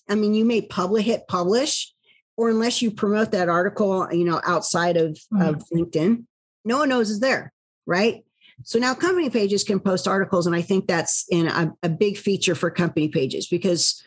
I 0.08 0.14
mean, 0.14 0.34
you 0.34 0.44
may 0.44 0.62
publish 0.62 1.04
hit 1.04 1.28
publish, 1.28 1.92
or 2.36 2.50
unless 2.50 2.80
you 2.80 2.90
promote 2.90 3.32
that 3.32 3.48
article, 3.48 4.08
you 4.12 4.24
know, 4.24 4.40
outside 4.46 4.96
of, 4.96 5.18
mm. 5.32 5.48
of 5.48 5.62
LinkedIn, 5.74 6.24
no 6.64 6.78
one 6.78 6.88
knows 6.88 7.10
is 7.10 7.20
there, 7.20 7.52
right? 7.86 8.24
So 8.64 8.78
now 8.78 8.94
company 8.94 9.30
pages 9.30 9.64
can 9.64 9.80
post 9.80 10.08
articles, 10.08 10.46
and 10.46 10.54
I 10.54 10.62
think 10.62 10.86
that's 10.86 11.24
in 11.30 11.46
a, 11.46 11.72
a 11.82 11.88
big 11.88 12.18
feature 12.18 12.54
for 12.54 12.70
company 12.70 13.08
pages 13.08 13.46
because 13.46 14.02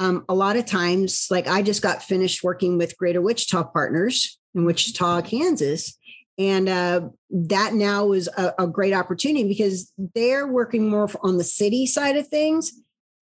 um, 0.00 0.24
a 0.28 0.34
lot 0.34 0.56
of 0.56 0.64
times, 0.64 1.26
like 1.30 1.46
I 1.46 1.62
just 1.62 1.82
got 1.82 2.02
finished 2.02 2.42
working 2.42 2.78
with 2.78 2.96
Greater 2.96 3.20
Wichita 3.20 3.64
Partners 3.64 4.38
in 4.54 4.64
Wichita, 4.64 5.22
Kansas, 5.22 5.96
and 6.38 6.68
uh, 6.70 7.02
that 7.30 7.74
now 7.74 8.12
is 8.12 8.28
a, 8.36 8.54
a 8.58 8.66
great 8.66 8.94
opportunity 8.94 9.46
because 9.46 9.92
they're 10.14 10.46
working 10.46 10.88
more 10.88 11.10
on 11.22 11.36
the 11.36 11.44
city 11.44 11.86
side 11.86 12.16
of 12.16 12.26
things. 12.28 12.72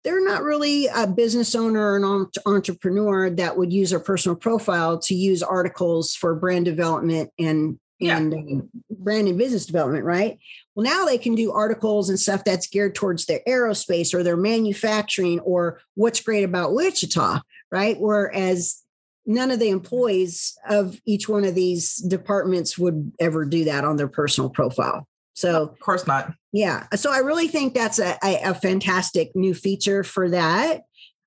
They're 0.03 0.25
not 0.25 0.43
really 0.43 0.87
a 0.87 1.07
business 1.07 1.55
owner 1.55 1.93
or 1.93 1.97
an 1.97 2.27
entrepreneur 2.47 3.29
that 3.31 3.57
would 3.57 3.73
use 3.73 3.91
their 3.91 4.01
personal 4.01 4.35
profile 4.35 4.99
to 5.01 5.15
use 5.15 5.43
articles 5.43 6.15
for 6.15 6.35
brand 6.35 6.65
development 6.65 7.31
and 7.39 7.79
yeah. 8.03 8.17
and 8.19 8.35
um, 8.35 8.71
brand 8.91 9.29
and 9.29 9.39
business 9.39 9.67
development, 9.67 10.05
right? 10.05 10.39
Well, 10.75 10.85
now 10.85 11.05
they 11.05 11.19
can 11.19 11.35
do 11.35 11.53
articles 11.53 12.09
and 12.09 12.19
stuff 12.19 12.45
that's 12.45 12.67
geared 12.67 12.95
towards 12.95 13.27
their 13.27 13.41
aerospace 13.47 14.15
or 14.15 14.23
their 14.23 14.37
manufacturing 14.37 15.41
or 15.41 15.81
what's 15.95 16.21
great 16.21 16.45
about 16.45 16.75
Wichita, 16.75 17.41
right? 17.71 17.97
Whereas 17.99 18.83
none 19.27 19.51
of 19.51 19.59
the 19.59 19.69
employees 19.69 20.57
of 20.69 21.01
each 21.07 21.29
one 21.29 21.45
of 21.45 21.55
these 21.55 21.97
departments 21.97 22.79
would 22.79 23.13
ever 23.21 23.45
do 23.45 23.65
that 23.65 23.85
on 23.85 23.97
their 23.97 24.09
personal 24.09 24.51
profile. 24.51 25.07
So, 25.35 25.63
of 25.63 25.81
course 25.81 26.07
not. 26.07 26.35
Yeah. 26.53 26.87
So, 26.95 27.13
I 27.13 27.19
really 27.19 27.49
think 27.49 27.75
that's 27.75 27.99
a, 27.99 28.19
a, 28.23 28.51
a 28.51 28.55
fantastic 28.55 29.35
new 29.35 29.55
feature 29.55 30.05
for 30.05 30.29
that. 30.31 30.83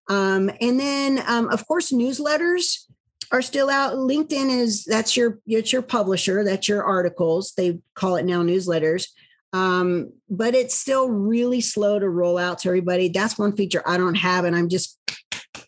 Um, 0.08 0.52
and 0.62 0.80
then, 0.80 1.24
um, 1.26 1.50
of 1.50 1.68
course, 1.68 1.92
newsletters 1.92 2.85
are 3.36 3.42
still 3.42 3.70
out. 3.70 3.96
LinkedIn 3.96 4.50
is 4.50 4.86
that's 4.86 5.18
your 5.18 5.40
it's 5.46 5.74
your 5.74 5.82
publisher, 5.82 6.46
that's 6.46 6.70
your 6.70 6.84
articles. 6.84 7.54
They 7.58 7.80
call 7.94 8.16
it 8.16 8.26
now 8.26 8.44
newsletters. 8.44 9.10
Um, 9.52 10.14
but 10.30 10.56
it's 10.56 10.76
still 10.76 11.10
really 11.10 11.60
slow 11.62 12.00
to 12.00 12.10
roll 12.10 12.38
out 12.38 12.60
to 12.60 12.70
everybody. 12.70 13.10
That's 13.10 13.38
one 13.38 13.56
feature 13.56 13.84
I 13.86 13.98
don't 13.98 14.16
have, 14.16 14.46
and 14.46 14.56
I'm 14.56 14.70
just 14.70 14.98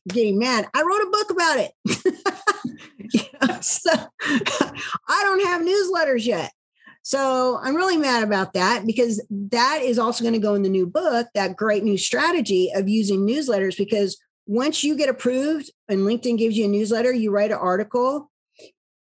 getting 0.07 0.39
mad. 0.39 0.69
I 0.73 0.81
wrote 0.81 1.01
a 1.01 1.11
book 1.11 1.29
about 1.29 1.59
it. 1.59 1.73
so 3.63 3.91
I 5.09 5.21
don't 5.23 5.45
have 5.45 5.61
newsletters 5.61 6.25
yet. 6.25 6.51
So 7.03 7.59
I'm 7.61 7.75
really 7.75 7.97
mad 7.97 8.23
about 8.23 8.53
that 8.53 8.85
because 8.85 9.21
that 9.29 9.81
is 9.81 9.99
also 9.99 10.23
going 10.23 10.33
to 10.33 10.39
go 10.39 10.55
in 10.55 10.63
the 10.63 10.69
new 10.69 10.85
book, 10.85 11.27
that 11.35 11.55
great 11.55 11.83
new 11.83 11.97
strategy 11.97 12.71
of 12.75 12.89
using 12.89 13.25
newsletters 13.25 13.77
because 13.77 14.17
once 14.47 14.83
you 14.83 14.95
get 14.95 15.09
approved 15.09 15.69
and 15.89 16.01
LinkedIn 16.01 16.37
gives 16.37 16.57
you 16.57 16.65
a 16.65 16.69
newsletter, 16.69 17.11
you 17.11 17.31
write 17.31 17.51
an 17.51 17.57
article, 17.57 18.31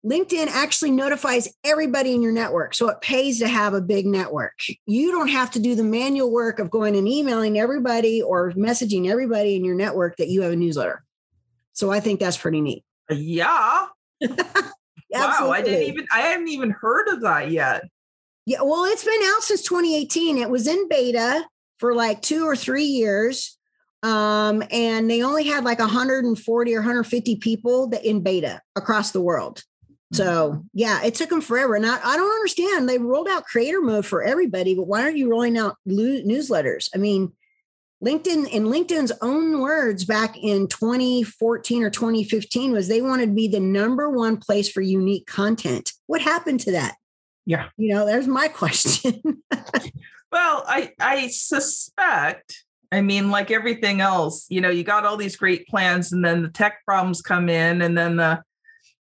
LinkedIn 0.06 0.48
actually 0.48 0.92
notifies 0.92 1.54
everybody 1.64 2.14
in 2.14 2.22
your 2.22 2.32
network. 2.32 2.74
So 2.74 2.90
it 2.90 3.00
pays 3.02 3.40
to 3.40 3.48
have 3.48 3.74
a 3.74 3.82
big 3.82 4.06
network. 4.06 4.54
You 4.86 5.12
don't 5.12 5.30
have 5.30 5.52
to 5.52 5.60
do 5.60 5.76
the 5.76 5.84
manual 5.84 6.32
work 6.32 6.60
of 6.60 6.70
going 6.70 6.96
and 6.96 7.08
emailing 7.08 7.58
everybody 7.58 8.22
or 8.22 8.52
messaging 8.52 9.10
everybody 9.10 9.56
in 9.56 9.64
your 9.64 9.76
network 9.76 10.18
that 10.18 10.30
you 10.30 10.42
have 10.42 10.52
a 10.52 10.58
newsletter. 10.58 11.04
So 11.74 11.92
I 11.92 12.00
think 12.00 12.20
that's 12.20 12.38
pretty 12.38 12.62
neat. 12.62 12.84
Uh, 13.10 13.16
yeah. 13.16 13.88
wow, 14.22 15.52
I 15.52 15.62
didn't 15.62 15.88
even 15.88 16.06
I 16.12 16.22
haven't 16.22 16.50
even 16.50 16.70
heard 16.70 17.08
of 17.08 17.22
that 17.22 17.52
yet. 17.52 17.84
Yeah, 18.46 18.62
well, 18.62 18.84
it's 18.86 19.06
been 19.06 19.22
out 19.24 19.42
since 19.42 19.62
2018. 19.64 20.38
It 20.38 20.50
was 20.50 20.68
in 20.68 20.90
beta 20.90 21.46
for 21.80 21.96
like 21.96 22.22
2 22.22 22.46
or 22.46 22.58
3 22.58 22.84
years. 22.84 23.58
Um, 24.04 24.64
and 24.70 25.10
they 25.10 25.24
only 25.24 25.46
had 25.46 25.64
like 25.64 25.80
140 25.80 26.76
or 26.76 26.80
150 26.80 27.36
people 27.38 27.88
that 27.88 28.06
in 28.06 28.22
beta 28.22 28.62
across 28.76 29.12
the 29.12 29.22
world. 29.22 29.64
So 30.12 30.52
mm-hmm. 30.52 30.62
yeah, 30.74 31.04
it 31.04 31.16
took 31.16 31.30
them 31.30 31.42
forever. 31.42 31.76
And 31.76 31.86
I, 31.86 32.00
I 32.04 32.18
don't 32.18 32.36
understand. 32.36 32.88
They 32.88 32.98
rolled 32.98 33.30
out 33.30 33.46
creator 33.46 33.82
mode 33.82 34.06
for 34.06 34.22
everybody, 34.22 34.76
but 34.76 34.88
why 34.88 35.02
aren't 35.02 35.18
you 35.18 35.30
rolling 35.30 35.58
out 35.58 35.78
lo- 35.86 36.22
newsletters? 36.22 36.90
I 36.94 36.98
mean, 36.98 37.32
LinkedIn, 38.04 38.50
in 38.50 38.66
LinkedIn's 38.66 39.14
own 39.22 39.62
words 39.62 40.04
back 40.04 40.38
in 40.38 40.68
2014 40.68 41.84
or 41.84 41.90
2015, 41.90 42.74
was 42.74 42.90
they 42.90 43.02
wanted 43.02 43.28
to 43.28 43.32
be 43.32 43.48
the 43.48 43.62
number 43.62 44.10
one 44.10 44.36
place 44.36 44.70
for 44.70 44.82
unique 44.82 45.26
content. 45.26 45.94
What 46.08 46.22
happened 46.22 46.60
to 46.62 46.72
that? 46.74 46.96
Yeah. 47.46 47.70
You 47.78 47.94
know, 47.94 48.06
there's 48.06 48.28
my 48.28 48.48
question. 48.50 49.22
well, 50.32 50.64
I 50.68 50.92
I 51.00 51.28
suspect 51.28 52.63
I 52.94 53.02
mean, 53.02 53.32
like 53.32 53.50
everything 53.50 54.02
else, 54.02 54.46
you 54.50 54.62
know, 54.62 54.70
you 54.70 54.84
got 54.84 55.04
all 55.04 55.18
these 55.18 55.36
great 55.36 55.68
plans 55.68 56.12
and 56.12 56.24
then 56.24 56.44
the 56.44 56.50
tech 56.50 56.86
problems 56.86 57.24
come 57.24 57.50
in 57.50 57.82
and 57.82 57.98
then 57.98 58.18
the, 58.18 58.44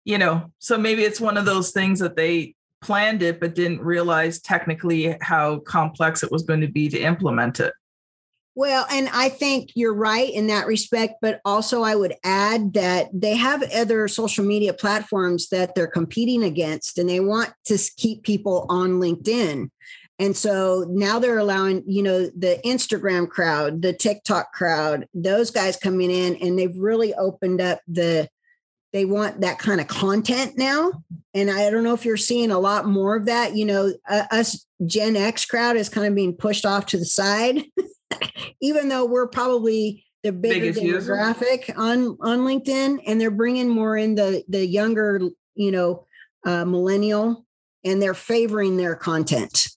you 0.04 0.16
know, 0.16 0.52
so 0.60 0.78
maybe 0.78 1.02
it's 1.02 1.20
one 1.20 1.36
of 1.36 1.44
those 1.44 1.72
things 1.72 1.98
that 1.98 2.14
they 2.14 2.54
planned 2.80 3.20
it 3.20 3.40
but 3.40 3.56
didn't 3.56 3.80
realize 3.80 4.40
technically 4.40 5.16
how 5.20 5.58
complex 5.58 6.22
it 6.22 6.30
was 6.30 6.44
going 6.44 6.60
to 6.60 6.68
be 6.68 6.88
to 6.88 7.00
implement 7.00 7.58
it. 7.58 7.74
Well, 8.54 8.86
and 8.92 9.08
I 9.12 9.28
think 9.28 9.70
you're 9.74 9.94
right 9.94 10.32
in 10.32 10.46
that 10.46 10.68
respect, 10.68 11.14
but 11.20 11.40
also 11.44 11.82
I 11.82 11.96
would 11.96 12.14
add 12.22 12.74
that 12.74 13.08
they 13.12 13.34
have 13.34 13.62
other 13.72 14.06
social 14.06 14.44
media 14.44 14.72
platforms 14.72 15.48
that 15.48 15.74
they're 15.74 15.88
competing 15.88 16.44
against 16.44 16.96
and 16.96 17.08
they 17.08 17.20
want 17.20 17.50
to 17.66 17.78
keep 17.96 18.22
people 18.22 18.66
on 18.68 19.00
LinkedIn. 19.00 19.70
And 20.20 20.36
so 20.36 20.84
now 20.90 21.18
they're 21.18 21.38
allowing, 21.38 21.82
you 21.86 22.02
know, 22.02 22.26
the 22.36 22.60
Instagram 22.64 23.28
crowd, 23.28 23.80
the 23.80 23.94
TikTok 23.94 24.52
crowd, 24.52 25.06
those 25.14 25.50
guys 25.50 25.78
coming 25.78 26.10
in 26.10 26.36
and 26.36 26.58
they've 26.58 26.76
really 26.76 27.14
opened 27.14 27.60
up 27.60 27.80
the 27.88 28.28
they 28.92 29.04
want 29.04 29.40
that 29.40 29.58
kind 29.58 29.80
of 29.80 29.86
content 29.86 30.58
now. 30.58 30.92
And 31.32 31.50
I 31.50 31.70
don't 31.70 31.84
know 31.84 31.94
if 31.94 32.04
you're 32.04 32.16
seeing 32.16 32.50
a 32.50 32.58
lot 32.58 32.86
more 32.86 33.16
of 33.16 33.26
that. 33.26 33.56
You 33.56 33.64
know, 33.64 33.92
uh, 34.08 34.24
us 34.30 34.66
Gen 34.84 35.16
X 35.16 35.46
crowd 35.46 35.76
is 35.76 35.88
kind 35.88 36.06
of 36.06 36.14
being 36.14 36.34
pushed 36.34 36.66
off 36.66 36.86
to 36.86 36.98
the 36.98 37.04
side. 37.04 37.62
even 38.60 38.88
though 38.88 39.06
we're 39.06 39.28
probably 39.28 40.04
the 40.22 40.32
bigger 40.32 40.72
Biggest 40.72 40.80
demographic 40.80 41.68
user. 41.68 41.74
on 41.78 42.18
on 42.20 42.40
LinkedIn, 42.40 42.98
and 43.06 43.20
they're 43.20 43.30
bringing 43.30 43.68
more 43.68 43.96
in 43.96 44.16
the 44.16 44.44
the 44.48 44.66
younger, 44.66 45.20
you 45.54 45.70
know, 45.70 46.06
uh, 46.44 46.64
millennial, 46.64 47.46
and 47.84 48.02
they're 48.02 48.12
favoring 48.12 48.76
their 48.76 48.96
content. 48.96 49.68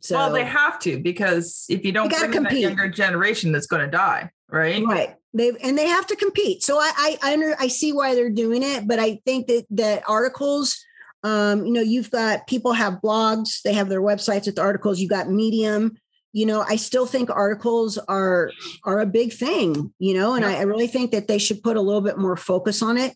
So, 0.00 0.16
well, 0.16 0.32
they 0.32 0.44
have 0.44 0.78
to 0.80 0.98
because 0.98 1.66
if 1.68 1.84
you 1.84 1.92
don't 1.92 2.08
bring 2.08 2.32
compete. 2.32 2.52
that 2.52 2.60
younger 2.60 2.88
generation, 2.88 3.52
that's 3.52 3.66
going 3.66 3.84
to 3.84 3.90
die, 3.90 4.30
right? 4.48 4.82
Right. 4.84 5.14
They 5.32 5.52
and 5.62 5.78
they 5.78 5.86
have 5.86 6.06
to 6.08 6.16
compete. 6.16 6.62
So 6.62 6.78
I 6.78 6.92
I 6.96 7.18
I, 7.22 7.32
under, 7.34 7.56
I 7.58 7.68
see 7.68 7.92
why 7.92 8.14
they're 8.14 8.30
doing 8.30 8.62
it, 8.62 8.86
but 8.88 8.98
I 8.98 9.20
think 9.24 9.46
that 9.46 9.66
that 9.70 10.02
articles 10.08 10.78
um, 11.22 11.66
you 11.66 11.72
know, 11.72 11.82
you've 11.82 12.10
got 12.10 12.46
people 12.46 12.72
have 12.72 13.02
blogs, 13.04 13.60
they 13.62 13.74
have 13.74 13.90
their 13.90 14.00
websites 14.00 14.46
with 14.46 14.58
articles, 14.58 15.00
you 15.00 15.06
got 15.06 15.28
Medium, 15.28 15.92
you 16.32 16.46
know 16.46 16.64
i 16.68 16.76
still 16.76 17.06
think 17.06 17.30
articles 17.30 17.98
are 17.98 18.50
are 18.84 19.00
a 19.00 19.06
big 19.06 19.32
thing 19.32 19.92
you 19.98 20.14
know 20.14 20.34
and 20.34 20.44
yeah. 20.44 20.52
I, 20.52 20.56
I, 20.56 20.62
really 20.62 20.86
think 20.86 21.12
that 21.12 21.28
they 21.28 21.38
should 21.38 21.62
put 21.62 21.76
a 21.76 21.80
little 21.80 22.00
bit 22.00 22.18
more 22.18 22.36
focus 22.36 22.82
on 22.82 22.96
it 22.96 23.14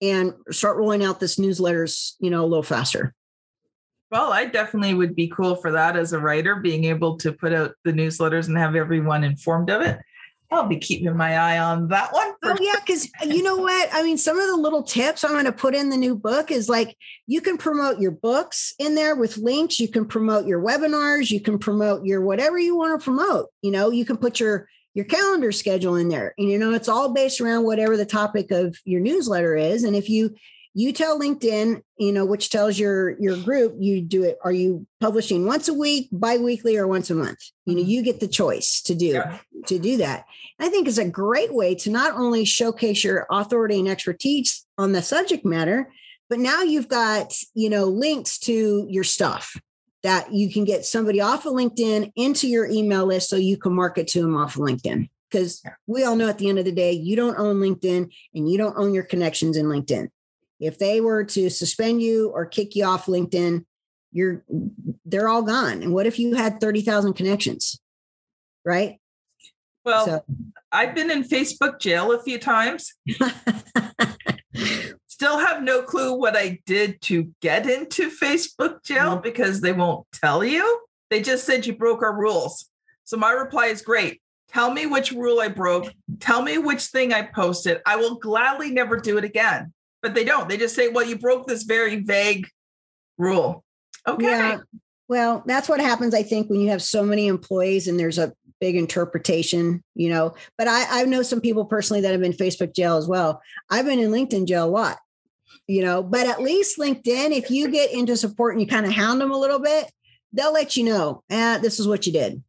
and 0.00 0.34
start 0.50 0.76
rolling 0.76 1.04
out 1.04 1.20
this 1.20 1.36
newsletters 1.36 2.14
you 2.20 2.30
know 2.30 2.44
a 2.44 2.46
little 2.46 2.62
faster 2.62 3.14
well 4.14 4.32
i 4.32 4.44
definitely 4.44 4.94
would 4.94 5.16
be 5.16 5.26
cool 5.26 5.56
for 5.56 5.72
that 5.72 5.96
as 5.96 6.12
a 6.12 6.18
writer 6.18 6.56
being 6.56 6.84
able 6.84 7.16
to 7.18 7.32
put 7.32 7.52
out 7.52 7.74
the 7.82 7.92
newsletters 7.92 8.46
and 8.46 8.56
have 8.56 8.76
everyone 8.76 9.24
informed 9.24 9.68
of 9.68 9.82
it 9.82 9.98
I'll 10.50 10.68
be 10.68 10.78
keeping 10.78 11.16
my 11.16 11.36
eye 11.36 11.58
on 11.58 11.88
that 11.88 12.12
one. 12.12 12.32
oh 12.44 12.56
yeah, 12.60 12.76
because 12.78 13.10
uh, 13.20 13.26
you 13.26 13.42
know 13.42 13.56
what? 13.56 13.88
I 13.92 14.04
mean, 14.04 14.16
some 14.16 14.38
of 14.38 14.46
the 14.46 14.56
little 14.56 14.84
tips 14.84 15.24
I'm 15.24 15.32
going 15.32 15.46
to 15.46 15.52
put 15.52 15.74
in 15.74 15.88
the 15.88 15.96
new 15.96 16.14
book 16.14 16.52
is 16.52 16.68
like 16.68 16.96
you 17.26 17.40
can 17.40 17.58
promote 17.58 17.98
your 17.98 18.12
books 18.12 18.72
in 18.78 18.94
there 18.94 19.16
with 19.16 19.36
links. 19.36 19.80
You 19.80 19.88
can 19.88 20.04
promote 20.04 20.46
your 20.46 20.62
webinars. 20.62 21.30
You 21.30 21.40
can 21.40 21.58
promote 21.58 22.04
your 22.04 22.20
whatever 22.20 22.56
you 22.56 22.76
want 22.76 23.00
to 23.00 23.04
promote. 23.04 23.48
You 23.62 23.72
know, 23.72 23.90
you 23.90 24.04
can 24.04 24.16
put 24.16 24.38
your 24.38 24.68
your 24.94 25.06
calendar 25.06 25.50
schedule 25.50 25.96
in 25.96 26.08
there, 26.08 26.34
and 26.38 26.48
you 26.48 26.58
know 26.58 26.72
it's 26.72 26.88
all 26.88 27.12
based 27.12 27.40
around 27.40 27.64
whatever 27.64 27.96
the 27.96 28.06
topic 28.06 28.52
of 28.52 28.76
your 28.84 29.00
newsletter 29.00 29.56
is. 29.56 29.82
And 29.82 29.96
if 29.96 30.08
you 30.08 30.36
you 30.74 30.92
tell 30.92 31.18
linkedin 31.18 31.82
you 31.98 32.12
know 32.12 32.26
which 32.26 32.50
tells 32.50 32.78
your 32.78 33.18
your 33.20 33.36
group 33.36 33.74
you 33.78 34.00
do 34.00 34.22
it. 34.24 34.38
Are 34.44 34.52
you 34.52 34.86
publishing 35.00 35.46
once 35.46 35.68
a 35.68 35.74
week 35.74 36.08
bi-weekly 36.12 36.76
or 36.76 36.86
once 36.86 37.10
a 37.10 37.14
month? 37.14 37.38
You 37.64 37.74
know 37.74 37.80
mm-hmm. 37.80 37.90
you 37.90 38.02
get 38.02 38.20
the 38.20 38.28
choice 38.28 38.82
to 38.82 38.94
do 38.94 39.06
yeah. 39.06 39.38
to 39.66 39.78
do 39.78 39.96
that. 39.98 40.26
I 40.58 40.68
think 40.68 40.86
is 40.86 40.98
a 40.98 41.08
great 41.08 41.54
way 41.54 41.74
to 41.76 41.90
not 41.90 42.14
only 42.14 42.44
showcase 42.44 43.04
your 43.04 43.26
authority 43.30 43.78
and 43.78 43.88
expertise 43.88 44.66
on 44.76 44.92
the 44.92 45.02
subject 45.02 45.44
matter 45.44 45.90
but 46.28 46.38
now 46.38 46.62
you've 46.62 46.88
got 46.88 47.32
you 47.54 47.70
know 47.70 47.84
links 47.84 48.38
to 48.40 48.86
your 48.88 49.04
stuff 49.04 49.56
that 50.02 50.32
you 50.32 50.52
can 50.52 50.64
get 50.64 50.84
somebody 50.84 51.20
off 51.20 51.46
of 51.46 51.54
linkedin 51.54 52.12
into 52.14 52.46
your 52.46 52.66
email 52.66 53.06
list 53.06 53.30
so 53.30 53.36
you 53.36 53.56
can 53.56 53.72
market 53.72 54.06
to 54.06 54.20
them 54.20 54.36
off 54.36 54.56
of 54.56 54.62
linkedin. 54.62 55.08
Because 55.30 55.62
we 55.86 56.04
all 56.04 56.14
know 56.14 56.28
at 56.28 56.38
the 56.38 56.48
end 56.48 56.58
of 56.58 56.64
the 56.64 56.72
day 56.72 56.92
you 56.92 57.16
don't 57.16 57.38
own 57.38 57.56
linkedin 57.56 58.12
and 58.34 58.48
you 58.48 58.58
don't 58.58 58.76
own 58.76 58.94
your 58.94 59.02
connections 59.02 59.56
in 59.56 59.66
linkedin 59.66 60.10
if 60.60 60.78
they 60.78 61.00
were 61.00 61.24
to 61.24 61.50
suspend 61.50 62.02
you 62.02 62.30
or 62.30 62.46
kick 62.46 62.76
you 62.76 62.84
off 62.84 63.06
LinkedIn, 63.06 63.64
you're 64.12 64.44
they're 65.04 65.28
all 65.28 65.42
gone. 65.42 65.82
And 65.82 65.92
what 65.92 66.06
if 66.06 66.18
you 66.18 66.34
had 66.34 66.60
30,000 66.60 67.14
connections? 67.14 67.80
Right? 68.64 68.98
Well, 69.84 70.06
so. 70.06 70.24
I've 70.72 70.94
been 70.94 71.10
in 71.10 71.24
Facebook 71.24 71.78
jail 71.78 72.12
a 72.12 72.22
few 72.22 72.38
times. 72.38 72.94
Still 75.08 75.38
have 75.38 75.62
no 75.62 75.82
clue 75.82 76.14
what 76.14 76.36
I 76.36 76.60
did 76.64 77.00
to 77.02 77.32
get 77.40 77.68
into 77.68 78.10
Facebook 78.10 78.82
jail 78.82 79.12
mm-hmm. 79.12 79.22
because 79.22 79.60
they 79.60 79.72
won't 79.72 80.06
tell 80.12 80.42
you. 80.42 80.80
They 81.10 81.20
just 81.20 81.44
said 81.44 81.66
you 81.66 81.76
broke 81.76 82.02
our 82.02 82.16
rules. 82.16 82.70
So 83.04 83.16
my 83.16 83.30
reply 83.32 83.66
is 83.66 83.82
great. 83.82 84.22
Tell 84.48 84.72
me 84.72 84.86
which 84.86 85.12
rule 85.12 85.40
I 85.40 85.48
broke. 85.48 85.92
Tell 86.20 86.42
me 86.42 86.58
which 86.58 86.84
thing 86.84 87.12
I 87.12 87.22
posted. 87.22 87.80
I 87.84 87.96
will 87.96 88.14
gladly 88.16 88.70
never 88.70 88.96
do 88.96 89.18
it 89.18 89.24
again 89.24 89.72
but 90.04 90.14
they 90.14 90.22
don't. 90.22 90.50
They 90.50 90.58
just 90.58 90.76
say, 90.76 90.88
well, 90.88 91.06
you 91.06 91.18
broke 91.18 91.46
this 91.46 91.62
very 91.62 91.96
vague 91.96 92.46
rule. 93.16 93.64
Okay. 94.06 94.26
Yeah. 94.26 94.58
Well, 95.08 95.42
that's 95.46 95.66
what 95.66 95.80
happens, 95.80 96.14
I 96.14 96.22
think, 96.22 96.50
when 96.50 96.60
you 96.60 96.68
have 96.68 96.82
so 96.82 97.02
many 97.02 97.26
employees 97.26 97.88
and 97.88 97.98
there's 97.98 98.18
a 98.18 98.34
big 98.60 98.76
interpretation, 98.76 99.82
you 99.94 100.10
know. 100.10 100.34
But 100.58 100.68
I, 100.68 101.00
I 101.00 101.04
know 101.04 101.22
some 101.22 101.40
people 101.40 101.64
personally 101.64 102.02
that 102.02 102.12
have 102.12 102.20
been 102.20 102.32
Facebook 102.32 102.74
jail 102.74 102.98
as 102.98 103.08
well. 103.08 103.40
I've 103.70 103.86
been 103.86 103.98
in 103.98 104.10
LinkedIn 104.10 104.46
jail 104.46 104.66
a 104.66 104.70
lot, 104.70 104.98
you 105.66 105.82
know, 105.82 106.02
but 106.02 106.26
at 106.26 106.42
least 106.42 106.78
LinkedIn, 106.78 107.30
if 107.30 107.50
you 107.50 107.70
get 107.70 107.92
into 107.92 108.14
support 108.14 108.52
and 108.54 108.60
you 108.60 108.66
kind 108.66 108.84
of 108.84 108.92
hound 108.92 109.22
them 109.22 109.30
a 109.30 109.38
little 109.38 109.58
bit, 109.58 109.90
they'll 110.34 110.52
let 110.52 110.76
you 110.76 110.84
know, 110.84 111.22
eh, 111.30 111.58
this 111.58 111.80
is 111.80 111.88
what 111.88 112.06
you 112.06 112.12
did, 112.12 112.42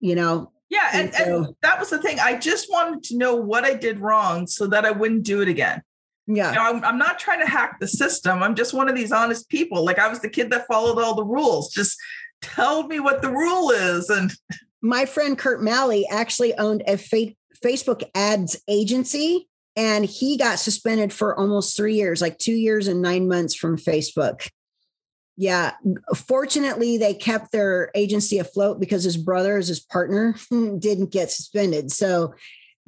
you 0.00 0.14
know. 0.14 0.52
Yeah. 0.68 0.90
And, 0.92 1.06
and, 1.06 1.14
so, 1.14 1.36
and 1.44 1.54
that 1.62 1.78
was 1.78 1.88
the 1.88 2.02
thing. 2.02 2.18
I 2.20 2.36
just 2.36 2.70
wanted 2.70 3.02
to 3.04 3.16
know 3.16 3.36
what 3.36 3.64
I 3.64 3.72
did 3.72 3.98
wrong 3.98 4.46
so 4.46 4.66
that 4.66 4.84
I 4.84 4.90
wouldn't 4.90 5.22
do 5.22 5.40
it 5.40 5.48
again. 5.48 5.82
Yeah. 6.28 6.50
I'm, 6.50 6.84
I'm 6.84 6.98
not 6.98 7.18
trying 7.18 7.40
to 7.40 7.46
hack 7.46 7.80
the 7.80 7.88
system. 7.88 8.42
I'm 8.42 8.54
just 8.54 8.74
one 8.74 8.88
of 8.88 8.94
these 8.94 9.12
honest 9.12 9.48
people. 9.48 9.82
Like 9.82 9.98
I 9.98 10.08
was 10.08 10.20
the 10.20 10.28
kid 10.28 10.50
that 10.50 10.66
followed 10.66 11.02
all 11.02 11.14
the 11.14 11.24
rules. 11.24 11.72
Just 11.72 11.96
tell 12.42 12.86
me 12.86 13.00
what 13.00 13.22
the 13.22 13.30
rule 13.30 13.70
is. 13.70 14.10
And 14.10 14.30
my 14.82 15.06
friend 15.06 15.38
Kurt 15.38 15.62
Malley 15.62 16.06
actually 16.10 16.54
owned 16.54 16.82
a 16.86 16.98
fa- 16.98 17.34
Facebook 17.64 18.04
ads 18.14 18.60
agency 18.68 19.48
and 19.74 20.04
he 20.04 20.36
got 20.36 20.58
suspended 20.58 21.12
for 21.12 21.38
almost 21.38 21.76
three 21.76 21.94
years, 21.94 22.20
like 22.20 22.38
two 22.38 22.52
years 22.52 22.88
and 22.88 23.00
nine 23.00 23.26
months 23.26 23.54
from 23.54 23.78
Facebook. 23.78 24.50
Yeah. 25.36 25.72
Fortunately, 26.14 26.98
they 26.98 27.14
kept 27.14 27.52
their 27.52 27.90
agency 27.94 28.38
afloat 28.38 28.80
because 28.80 29.04
his 29.04 29.16
brother, 29.16 29.56
as 29.56 29.68
his 29.68 29.80
partner, 29.80 30.34
didn't 30.50 31.10
get 31.10 31.30
suspended. 31.30 31.90
So 31.90 32.34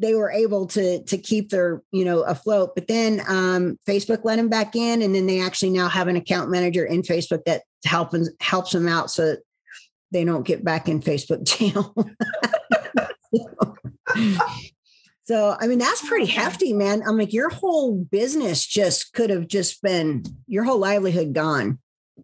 they 0.01 0.15
were 0.15 0.31
able 0.31 0.67
to 0.67 1.03
to 1.05 1.19
keep 1.19 1.51
their 1.51 1.83
you 1.93 2.05
know 2.05 2.23
afloat 2.23 2.73
but 2.75 2.89
then 2.89 3.21
um, 3.29 3.79
facebook 3.87 4.25
let 4.25 4.37
them 4.37 4.49
back 4.49 4.75
in 4.75 5.03
and 5.03 5.15
then 5.15 5.27
they 5.27 5.41
actually 5.41 5.71
now 5.71 5.89
have 5.89 6.09
an 6.09 6.17
account 6.17 6.51
manager 6.51 6.85
in 6.85 7.03
facebook 7.03 7.45
that 7.45 7.63
helps 7.85 8.17
helps 8.41 8.73
them 8.73 8.89
out 8.89 9.11
so 9.11 9.37
they 10.11 10.25
don't 10.25 10.47
get 10.47 10.65
back 10.65 10.89
in 10.89 11.01
facebook 11.01 11.45
jail 11.59 11.95
so 15.23 15.57
i 15.61 15.67
mean 15.67 15.79
that's 15.79 16.07
pretty 16.09 16.27
hefty 16.27 16.73
man 16.73 17.03
i'm 17.07 17.19
like 17.19 17.33
your 17.33 17.51
whole 17.51 17.97
business 17.97 18.67
just 18.67 19.13
could 19.13 19.31
have 19.31 19.47
just 19.47 19.83
been 19.83 20.23
your 20.47 20.65
whole 20.65 20.79
livelihood 20.79 21.33
gone 21.33 21.79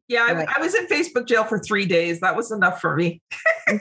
yeah, 0.09 0.25
I, 0.29 0.57
I, 0.57 0.61
was 0.61 0.75
in 0.75 0.87
Facebook 0.87 1.27
jail 1.27 1.45
for 1.45 1.59
three 1.59 1.87
days. 1.87 2.21
That 2.21 2.37
was 2.37 2.53
enough 2.53 2.81
for 2.81 2.95
me. 2.95 3.21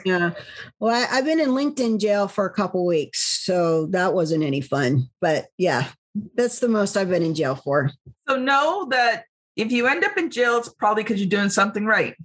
yeah. 0.05 0.31
Well, 0.79 0.95
I, 0.95 1.15
have 1.15 1.25
been 1.25 1.39
in 1.39 1.49
LinkedIn 1.49 1.99
jail 1.99 2.27
for 2.27 2.45
a 2.45 2.53
couple 2.53 2.85
weeks, 2.85 3.19
so 3.45 3.85
that 3.87 4.15
wasn't 4.15 4.43
any 4.43 4.59
fun. 4.59 5.07
But 5.21 5.45
yeah, 5.57 5.89
that's 6.33 6.59
the 6.59 6.67
most 6.67 6.97
I've 6.97 7.09
been 7.09 7.21
in 7.21 7.35
jail 7.35 7.55
for. 7.55 7.91
So 8.27 8.37
know 8.37 8.87
that 8.89 9.25
if 9.55 9.71
you 9.71 9.85
end 9.85 10.03
up 10.03 10.17
in 10.17 10.31
jail, 10.31 10.57
it's 10.57 10.69
probably 10.69 11.03
because 11.03 11.19
you're 11.19 11.29
doing 11.29 11.49
something 11.49 11.85
right. 11.85 12.15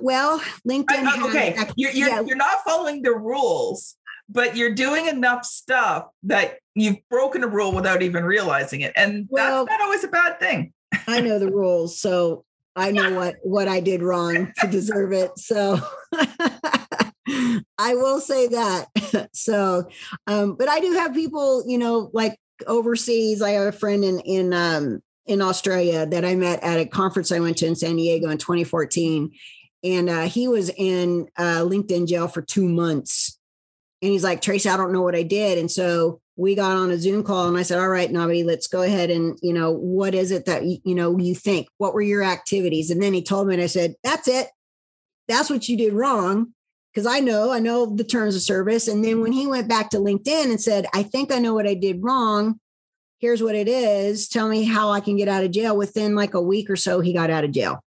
Well, 0.00 0.40
LinkedIn. 0.66 0.90
I, 0.90 1.28
okay, 1.28 1.56
you're 1.76 1.90
you're, 1.90 2.08
yeah. 2.08 2.20
you're 2.20 2.36
not 2.36 2.58
following 2.64 3.02
the 3.02 3.12
rules, 3.12 3.96
but 4.28 4.56
you're 4.56 4.74
doing 4.74 5.08
enough 5.08 5.44
stuff 5.44 6.06
that 6.22 6.58
you've 6.76 6.98
broken 7.10 7.42
a 7.42 7.48
rule 7.48 7.72
without 7.72 8.00
even 8.00 8.24
realizing 8.24 8.80
it, 8.82 8.92
and 8.94 9.26
well, 9.28 9.66
that's 9.66 9.78
not 9.78 9.84
always 9.84 10.04
a 10.04 10.08
bad 10.08 10.38
thing. 10.38 10.72
I 11.08 11.20
know 11.20 11.40
the 11.40 11.50
rules, 11.50 12.00
so 12.00 12.44
I 12.76 12.92
know 12.92 13.12
what 13.16 13.36
what 13.42 13.66
I 13.66 13.80
did 13.80 14.02
wrong 14.02 14.52
to 14.60 14.68
deserve 14.68 15.12
it. 15.12 15.36
So 15.38 15.80
I 17.28 17.94
will 17.94 18.20
say 18.20 18.48
that. 18.48 18.88
So, 19.32 19.88
um, 20.26 20.54
but 20.54 20.68
I 20.68 20.80
do 20.80 20.92
have 20.92 21.14
people, 21.14 21.64
you 21.66 21.78
know, 21.78 22.10
like 22.12 22.38
overseas. 22.66 23.42
I 23.42 23.50
have 23.50 23.66
a 23.66 23.72
friend 23.72 24.04
in 24.04 24.20
in 24.20 24.52
um, 24.52 25.02
in 25.26 25.42
Australia 25.42 26.06
that 26.06 26.24
I 26.24 26.34
met 26.34 26.62
at 26.62 26.78
a 26.78 26.86
conference 26.86 27.32
I 27.32 27.40
went 27.40 27.58
to 27.58 27.66
in 27.66 27.74
San 27.74 27.96
Diego 27.96 28.30
in 28.30 28.38
2014, 28.38 29.32
and 29.82 30.08
uh, 30.08 30.22
he 30.22 30.48
was 30.48 30.70
in 30.70 31.28
uh, 31.36 31.60
LinkedIn 31.60 32.08
jail 32.08 32.28
for 32.28 32.42
two 32.42 32.68
months. 32.68 33.38
And 34.02 34.12
he's 34.12 34.24
like, 34.24 34.40
Tracy, 34.40 34.68
I 34.68 34.76
don't 34.76 34.92
know 34.92 35.02
what 35.02 35.16
I 35.16 35.22
did. 35.22 35.58
And 35.58 35.70
so 35.70 36.20
we 36.36 36.54
got 36.54 36.76
on 36.76 36.90
a 36.90 36.98
Zoom 36.98 37.22
call 37.22 37.48
and 37.48 37.56
I 37.56 37.62
said, 37.62 37.78
all 37.78 37.88
right, 37.88 38.10
Nabi, 38.10 38.44
let's 38.44 38.66
go 38.66 38.82
ahead 38.82 39.10
and, 39.10 39.38
you 39.42 39.52
know, 39.52 39.70
what 39.72 40.14
is 40.14 40.30
it 40.30 40.46
that, 40.46 40.64
you 40.64 40.94
know, 40.94 41.16
you 41.18 41.34
think? 41.34 41.68
What 41.78 41.94
were 41.94 42.02
your 42.02 42.22
activities? 42.22 42.90
And 42.90 43.00
then 43.00 43.14
he 43.14 43.22
told 43.22 43.46
me 43.46 43.54
and 43.54 43.62
I 43.62 43.66
said, 43.66 43.94
that's 44.02 44.26
it. 44.26 44.48
That's 45.28 45.48
what 45.48 45.68
you 45.68 45.76
did 45.76 45.92
wrong. 45.92 46.52
Cause 46.94 47.06
I 47.06 47.18
know, 47.18 47.50
I 47.50 47.58
know 47.58 47.86
the 47.86 48.04
terms 48.04 48.36
of 48.36 48.42
service. 48.42 48.86
And 48.86 49.04
then 49.04 49.20
when 49.20 49.32
he 49.32 49.46
went 49.46 49.68
back 49.68 49.90
to 49.90 49.96
LinkedIn 49.96 50.44
and 50.44 50.60
said, 50.60 50.86
I 50.94 51.02
think 51.02 51.32
I 51.32 51.40
know 51.40 51.52
what 51.52 51.66
I 51.66 51.74
did 51.74 52.02
wrong. 52.02 52.60
Here's 53.18 53.42
what 53.42 53.54
it 53.54 53.68
is. 53.68 54.28
Tell 54.28 54.48
me 54.48 54.64
how 54.64 54.90
I 54.90 55.00
can 55.00 55.16
get 55.16 55.28
out 55.28 55.42
of 55.42 55.50
jail. 55.50 55.76
Within 55.76 56.14
like 56.14 56.34
a 56.34 56.42
week 56.42 56.70
or 56.70 56.76
so, 56.76 57.00
he 57.00 57.12
got 57.12 57.30
out 57.30 57.42
of 57.42 57.52
jail. 57.52 57.82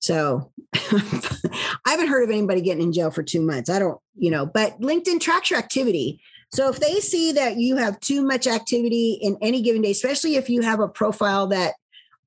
So 0.00 0.52
I 0.74 1.70
haven't 1.86 2.08
heard 2.08 2.22
of 2.22 2.30
anybody 2.30 2.60
getting 2.60 2.82
in 2.82 2.92
jail 2.92 3.10
for 3.10 3.22
two 3.22 3.40
months. 3.40 3.68
I 3.68 3.78
don't, 3.78 3.98
you 4.16 4.30
know, 4.30 4.46
but 4.46 4.80
LinkedIn 4.80 5.20
tracks 5.20 5.50
your 5.50 5.58
activity. 5.58 6.20
So 6.50 6.68
if 6.68 6.80
they 6.80 7.00
see 7.00 7.32
that 7.32 7.56
you 7.56 7.76
have 7.76 8.00
too 8.00 8.22
much 8.22 8.46
activity 8.46 9.18
in 9.20 9.36
any 9.42 9.60
given 9.60 9.82
day, 9.82 9.90
especially 9.90 10.36
if 10.36 10.48
you 10.48 10.62
have 10.62 10.80
a 10.80 10.88
profile 10.88 11.48
that 11.48 11.74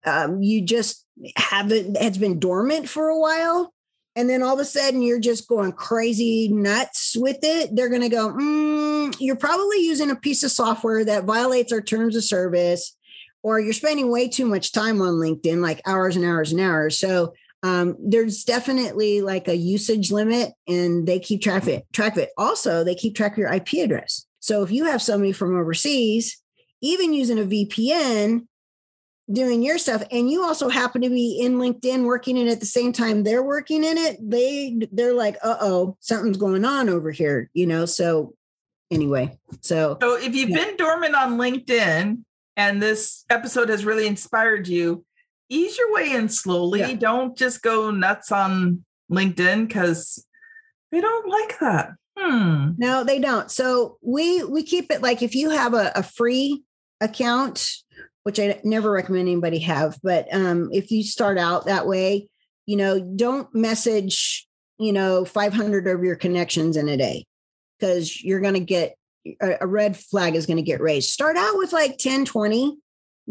um, 0.06 0.42
you 0.42 0.62
just 0.62 1.06
haven't 1.36 1.98
has 1.98 2.18
been 2.18 2.40
dormant 2.40 2.90
for 2.90 3.10
a 3.10 3.20
while, 3.20 3.74
and 4.16 4.30
then 4.30 4.44
all 4.44 4.54
of 4.54 4.60
a 4.60 4.66
sudden 4.66 5.02
you're 5.02 5.20
just 5.20 5.48
going 5.48 5.72
crazy 5.72 6.50
nuts 6.50 7.16
with 7.18 7.40
it, 7.44 7.76
they're 7.76 7.90
going 7.90 8.02
to 8.02 8.10
go, 8.10 8.30
mm, 8.30 9.16
you're 9.20 9.36
probably 9.36 9.80
using 9.86 10.12
a 10.12 10.16
piece 10.16 10.44
of 10.44 10.52
software 10.52 11.06
that 11.06 11.24
violates 11.24 11.72
our 11.72 11.82
terms 11.82 12.16
of 12.16 12.24
service, 12.24 12.96
or 13.44 13.60
you're 13.60 13.74
spending 13.74 14.12
way 14.12 14.28
too 14.28 14.46
much 14.46 14.72
time 14.72 15.02
on 15.02 15.14
LinkedIn, 15.14 15.62
like 15.62 15.82
hours 15.86 16.16
and 16.16 16.26
hours 16.26 16.52
and 16.52 16.62
hours. 16.62 17.00
So 17.00 17.34
um, 17.64 17.96
there's 18.00 18.44
definitely 18.44 19.22
like 19.22 19.48
a 19.48 19.56
usage 19.56 20.12
limit 20.12 20.54
and 20.68 21.08
they 21.08 21.20
keep 21.20 21.42
track 21.42 21.64
of 21.64 21.70
it 21.70 21.86
track 21.94 22.14
of 22.14 22.24
it. 22.24 22.30
Also 22.38 22.84
they 22.84 22.96
keep 22.96 23.16
track 23.16 23.34
of 23.34 23.38
your 23.38 23.54
ip 23.54 23.72
address. 23.74 24.26
So 24.40 24.64
if 24.64 24.72
you 24.72 24.86
have 24.86 25.02
somebody 25.02 25.32
from 25.32 25.58
overseas 25.58 26.42
even 26.82 27.14
using 27.14 27.38
a 27.38 27.44
vpn 27.44 28.48
doing 29.32 29.62
your 29.62 29.78
stuff 29.78 30.04
and 30.12 30.30
you 30.30 30.44
also 30.44 30.70
happen 30.70 31.02
to 31.02 31.10
be 31.10 31.40
in 31.40 31.58
linkedin 31.58 32.06
working 32.06 32.38
in 32.38 32.48
it 32.48 32.52
at 32.52 32.60
the 32.60 32.66
same 32.66 32.92
time 32.92 33.24
they're 33.24 33.44
working 33.44 33.84
in 33.84 33.98
it 33.98 34.18
they 34.22 34.78
they're 34.92 35.14
like 35.14 35.38
uh-oh 35.44 35.96
something's 36.00 36.38
going 36.38 36.66
on 36.66 36.90
over 36.90 37.12
here 37.12 37.50
you 37.54 37.66
know 37.66 37.86
so 37.86 38.34
anyway 38.90 39.38
so 39.62 39.98
so 40.02 40.16
if 40.18 40.36
you've 40.36 40.50
yeah. 40.50 40.66
been 40.66 40.76
dormant 40.76 41.16
on 41.16 41.38
linkedin 41.38 42.24
and 42.58 42.82
this 42.82 43.26
episode 43.30 43.70
has 43.70 43.86
really 43.86 44.08
inspired 44.08 44.68
you 44.68 45.06
ease 45.52 45.78
your 45.78 45.94
way 45.94 46.14
in 46.14 46.30
slowly. 46.30 46.80
Yeah. 46.80 46.94
Don't 46.94 47.38
just 47.38 47.62
go 47.62 47.92
nuts 47.92 48.32
on 48.32 48.84
LinkedIn 49.12 49.68
because 49.68 50.26
they 50.92 51.02
don't 51.02 51.28
like 51.28 51.60
that. 51.60 51.92
Hmm. 52.18 52.72
No, 52.78 53.04
they 53.04 53.20
don't. 53.20 53.52
So 53.52 53.98
we 54.02 54.44
we 54.44 54.64
keep 54.64 54.92
it 54.92 55.02
like 55.02 55.22
if 55.22 55.36
you 55.36 55.50
have 55.50 55.74
a, 55.74 55.92
a 55.96 56.04
free 56.04 56.64
account, 57.00 57.70
which 58.24 58.40
I 58.40 58.60
never 58.64 58.92
recommend 58.92 59.28
anybody 59.28 59.60
have, 59.60 59.98
but 60.04 60.28
um, 60.34 60.70
if 60.72 60.92
you 60.92 61.04
start 61.04 61.38
out 61.38 61.66
that 61.66 61.88
way, 61.88 62.30
you 62.66 62.78
know, 62.78 63.00
don't 63.00 63.54
message, 63.54 64.48
you 64.80 64.94
know, 64.94 65.26
500 65.26 65.88
of 65.88 66.04
your 66.04 66.16
connections 66.16 66.78
in 66.78 66.88
a 66.88 66.98
day 66.98 67.26
because 67.80 68.22
you're 68.22 68.40
going 68.40 68.54
to 68.54 68.60
get 68.60 68.96
a, 69.42 69.58
a 69.62 69.68
red 69.68 69.98
flag 69.98 70.36
is 70.36 70.46
going 70.46 70.58
to 70.58 70.64
get 70.64 70.82
raised. 70.82 71.10
Start 71.10 71.38
out 71.38 71.58
with 71.58 71.74
like 71.74 71.98
10, 71.98 72.26
20 72.26 72.78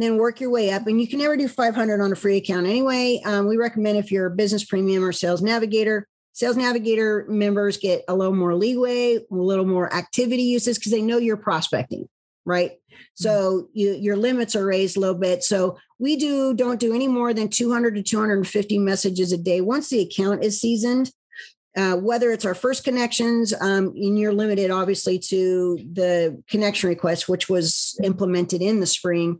then 0.02 0.16
work 0.16 0.40
your 0.40 0.50
way 0.50 0.70
up. 0.70 0.86
And 0.86 1.00
you 1.00 1.08
can 1.08 1.18
never 1.18 1.36
do 1.36 1.48
500 1.48 2.00
on 2.00 2.12
a 2.12 2.16
free 2.16 2.36
account 2.36 2.66
anyway. 2.66 3.20
Um, 3.24 3.46
we 3.46 3.56
recommend 3.56 3.98
if 3.98 4.10
you're 4.10 4.26
a 4.26 4.30
business 4.30 4.64
premium 4.64 5.04
or 5.04 5.12
sales 5.12 5.42
navigator, 5.42 6.06
sales 6.32 6.56
navigator 6.56 7.26
members 7.28 7.76
get 7.76 8.04
a 8.08 8.14
little 8.14 8.34
more 8.34 8.54
leeway, 8.54 9.16
a 9.16 9.24
little 9.30 9.66
more 9.66 9.92
activity 9.94 10.42
uses 10.42 10.78
because 10.78 10.92
they 10.92 11.02
know 11.02 11.18
you're 11.18 11.36
prospecting, 11.36 12.08
right? 12.50 12.72
So 13.14 13.68
you, 13.72 13.92
your 13.92 14.16
limits 14.16 14.56
are 14.56 14.66
raised 14.66 14.96
a 14.96 15.00
little 15.00 15.18
bit. 15.18 15.42
So 15.42 15.78
we 15.98 16.16
do 16.16 16.52
don't 16.54 16.80
do 16.80 16.94
any 16.94 17.08
more 17.08 17.32
than 17.32 17.48
200 17.48 17.94
to 17.94 18.02
250 18.02 18.78
messages 18.78 19.32
a 19.32 19.38
day 19.38 19.60
once 19.60 19.88
the 19.88 20.00
account 20.00 20.42
is 20.44 20.60
seasoned. 20.60 21.10
Uh, 21.76 21.94
whether 21.94 22.32
it's 22.32 22.44
our 22.44 22.54
first 22.54 22.82
connections, 22.82 23.54
um, 23.60 23.92
and 23.94 24.18
you're 24.18 24.32
limited 24.32 24.72
obviously 24.72 25.20
to 25.20 25.78
the 25.92 26.42
connection 26.48 26.88
request, 26.88 27.28
which 27.28 27.48
was 27.48 27.96
implemented 28.02 28.60
in 28.60 28.80
the 28.80 28.86
spring 28.86 29.38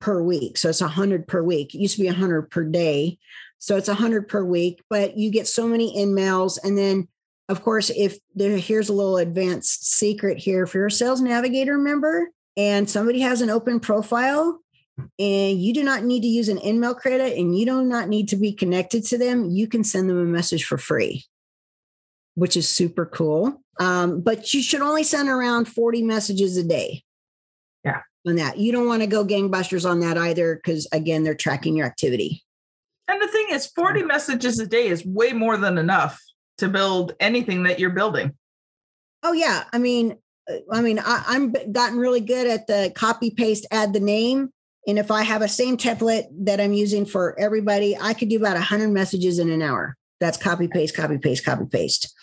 per 0.00 0.20
week. 0.20 0.58
So 0.58 0.68
it's 0.68 0.80
a 0.80 0.88
hundred 0.88 1.28
per 1.28 1.44
week. 1.44 1.72
It 1.72 1.78
used 1.78 1.94
to 1.94 2.02
be 2.02 2.08
a 2.08 2.12
hundred 2.12 2.50
per 2.50 2.64
day. 2.64 3.18
So 3.58 3.76
it's 3.76 3.88
a 3.88 3.94
hundred 3.94 4.26
per 4.26 4.44
week, 4.44 4.82
but 4.90 5.16
you 5.16 5.30
get 5.30 5.46
so 5.46 5.68
many 5.68 5.96
emails. 5.96 6.58
And 6.64 6.76
then 6.76 7.06
of 7.48 7.62
course, 7.62 7.90
if 7.90 8.18
there 8.34 8.56
here's 8.56 8.88
a 8.88 8.92
little 8.92 9.18
advanced 9.18 9.92
secret 9.92 10.38
here, 10.38 10.64
if 10.64 10.74
you're 10.74 10.86
a 10.86 10.90
sales 10.90 11.20
navigator 11.20 11.78
member 11.78 12.30
and 12.56 12.88
somebody 12.88 13.20
has 13.20 13.40
an 13.40 13.50
open 13.50 13.80
profile 13.80 14.60
and 15.18 15.60
you 15.60 15.72
do 15.72 15.82
not 15.82 16.04
need 16.04 16.20
to 16.20 16.26
use 16.26 16.48
an 16.48 16.64
email 16.64 16.94
credit 16.94 17.38
and 17.38 17.56
you 17.56 17.64
do 17.64 17.82
not 17.82 18.08
need 18.08 18.28
to 18.28 18.36
be 18.36 18.52
connected 18.52 19.04
to 19.06 19.18
them, 19.18 19.50
you 19.50 19.66
can 19.66 19.84
send 19.84 20.10
them 20.10 20.18
a 20.18 20.24
message 20.24 20.64
for 20.64 20.76
free, 20.76 21.24
which 22.34 22.56
is 22.56 22.68
super 22.68 23.06
cool. 23.06 23.62
Um, 23.78 24.20
but 24.20 24.52
you 24.52 24.62
should 24.62 24.82
only 24.82 25.04
send 25.04 25.28
around 25.28 25.66
40 25.66 26.02
messages 26.02 26.56
a 26.56 26.64
day. 26.64 27.02
Yeah 27.84 28.02
on 28.26 28.36
that. 28.36 28.58
You 28.58 28.72
don't 28.72 28.86
want 28.86 29.02
to 29.02 29.06
go 29.06 29.24
gangbusters 29.24 29.88
on 29.88 30.00
that 30.00 30.18
either, 30.18 30.56
because 30.56 30.86
again, 30.92 31.22
they're 31.22 31.34
tracking 31.34 31.76
your 31.76 31.86
activity. 31.86 32.44
And 33.08 33.20
the 33.20 33.28
thing 33.28 33.46
is, 33.50 33.66
40 33.66 34.04
messages 34.04 34.58
a 34.58 34.66
day 34.66 34.86
is 34.86 35.04
way 35.04 35.32
more 35.32 35.56
than 35.56 35.78
enough 35.78 36.20
to 36.58 36.68
build 36.68 37.14
anything 37.18 37.64
that 37.64 37.78
you're 37.78 37.90
building. 37.90 38.36
Oh 39.22 39.32
yeah. 39.32 39.64
I 39.72 39.78
mean, 39.78 40.16
I 40.72 40.80
mean, 40.80 40.98
I, 40.98 41.24
I'm 41.26 41.52
gotten 41.72 41.98
really 41.98 42.20
good 42.20 42.46
at 42.46 42.66
the 42.66 42.92
copy 42.94 43.30
paste, 43.30 43.66
add 43.70 43.92
the 43.92 44.00
name. 44.00 44.50
And 44.86 44.98
if 44.98 45.10
I 45.10 45.22
have 45.22 45.42
a 45.42 45.48
same 45.48 45.76
template 45.76 46.24
that 46.44 46.60
I'm 46.60 46.72
using 46.72 47.04
for 47.04 47.38
everybody, 47.38 47.96
I 47.96 48.14
could 48.14 48.28
do 48.28 48.38
about 48.38 48.54
100 48.54 48.88
messages 48.88 49.38
in 49.38 49.50
an 49.50 49.62
hour. 49.62 49.96
That's 50.20 50.36
copy 50.36 50.68
paste, 50.68 50.96
copy 50.96 51.18
paste, 51.18 51.44
copy 51.44 51.66
paste. 51.66 52.14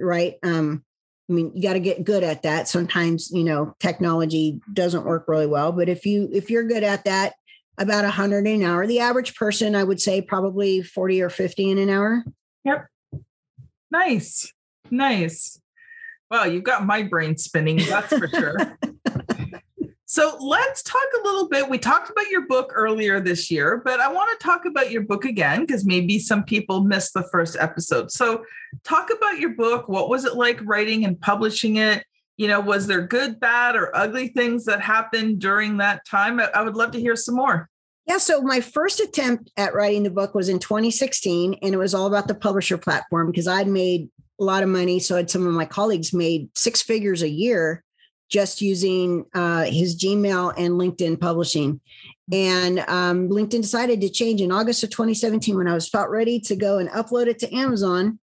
Right. 0.00 0.34
Um, 0.42 0.84
I 1.28 1.32
mean, 1.32 1.52
you 1.54 1.62
got 1.62 1.72
to 1.72 1.80
get 1.80 2.04
good 2.04 2.22
at 2.22 2.42
that. 2.42 2.68
Sometimes, 2.68 3.30
you 3.32 3.42
know, 3.42 3.74
technology 3.80 4.60
doesn't 4.72 5.04
work 5.04 5.24
really 5.26 5.46
well, 5.46 5.72
but 5.72 5.88
if 5.88 6.06
you 6.06 6.28
if 6.32 6.50
you're 6.50 6.62
good 6.62 6.84
at 6.84 7.04
that, 7.04 7.34
about 7.78 8.04
100 8.04 8.46
an 8.46 8.62
hour. 8.62 8.86
The 8.86 9.00
average 9.00 9.34
person, 9.34 9.74
I 9.74 9.84
would 9.84 10.00
say, 10.00 10.22
probably 10.22 10.82
40 10.82 11.22
or 11.22 11.30
50 11.30 11.70
in 11.70 11.78
an 11.78 11.90
hour. 11.90 12.24
Yep. 12.64 12.86
Nice. 13.90 14.52
Nice. 14.90 15.60
Well, 16.30 16.50
you've 16.50 16.64
got 16.64 16.84
my 16.86 17.02
brain 17.02 17.38
spinning, 17.38 17.76
that's 17.76 18.16
for 18.16 18.28
sure. 18.28 18.78
So 20.08 20.36
let's 20.40 20.84
talk 20.84 21.02
a 21.20 21.26
little 21.26 21.48
bit. 21.48 21.68
We 21.68 21.78
talked 21.78 22.10
about 22.10 22.30
your 22.30 22.46
book 22.46 22.72
earlier 22.74 23.18
this 23.18 23.50
year, 23.50 23.82
but 23.84 23.98
I 23.98 24.10
want 24.10 24.30
to 24.38 24.46
talk 24.46 24.64
about 24.64 24.92
your 24.92 25.02
book 25.02 25.24
again 25.24 25.62
because 25.62 25.84
maybe 25.84 26.20
some 26.20 26.44
people 26.44 26.84
missed 26.84 27.12
the 27.12 27.28
first 27.32 27.56
episode. 27.58 28.12
So, 28.12 28.44
talk 28.84 29.10
about 29.14 29.40
your 29.40 29.50
book. 29.50 29.88
What 29.88 30.08
was 30.08 30.24
it 30.24 30.36
like 30.36 30.60
writing 30.62 31.04
and 31.04 31.20
publishing 31.20 31.76
it? 31.76 32.04
You 32.36 32.46
know, 32.46 32.60
was 32.60 32.86
there 32.86 33.02
good, 33.02 33.40
bad, 33.40 33.74
or 33.74 33.94
ugly 33.96 34.28
things 34.28 34.64
that 34.66 34.80
happened 34.80 35.40
during 35.40 35.78
that 35.78 36.06
time? 36.06 36.40
I 36.40 36.62
would 36.62 36.76
love 36.76 36.92
to 36.92 37.00
hear 37.00 37.16
some 37.16 37.34
more. 37.34 37.68
Yeah, 38.06 38.18
so 38.18 38.40
my 38.42 38.60
first 38.60 39.00
attempt 39.00 39.50
at 39.56 39.74
writing 39.74 40.04
the 40.04 40.10
book 40.10 40.36
was 40.36 40.48
in 40.48 40.60
2016, 40.60 41.58
and 41.60 41.74
it 41.74 41.78
was 41.78 41.94
all 41.94 42.06
about 42.06 42.28
the 42.28 42.34
publisher 42.36 42.78
platform 42.78 43.26
because 43.26 43.48
I'd 43.48 43.66
made 43.66 44.08
a 44.38 44.44
lot 44.44 44.62
of 44.62 44.68
money. 44.68 44.98
So, 44.98 45.16
had 45.16 45.30
some 45.30 45.46
of 45.46 45.52
my 45.52 45.66
colleagues 45.66 46.12
made 46.12 46.48
six 46.56 46.82
figures 46.82 47.22
a 47.22 47.28
year 47.28 47.82
just 48.28 48.60
using 48.60 49.24
uh, 49.34 49.64
his 49.64 49.96
Gmail 49.96 50.54
and 50.56 50.74
LinkedIn 50.74 51.20
publishing. 51.20 51.80
And 52.32 52.80
um, 52.80 53.28
LinkedIn 53.28 53.62
decided 53.62 54.00
to 54.00 54.08
change 54.08 54.40
in 54.40 54.50
August 54.50 54.82
of 54.82 54.90
2017 54.90 55.56
when 55.56 55.68
I 55.68 55.74
was 55.74 55.88
about 55.88 56.10
ready 56.10 56.40
to 56.40 56.56
go 56.56 56.78
and 56.78 56.88
upload 56.90 57.28
it 57.28 57.38
to 57.40 57.54
Amazon. 57.54 58.18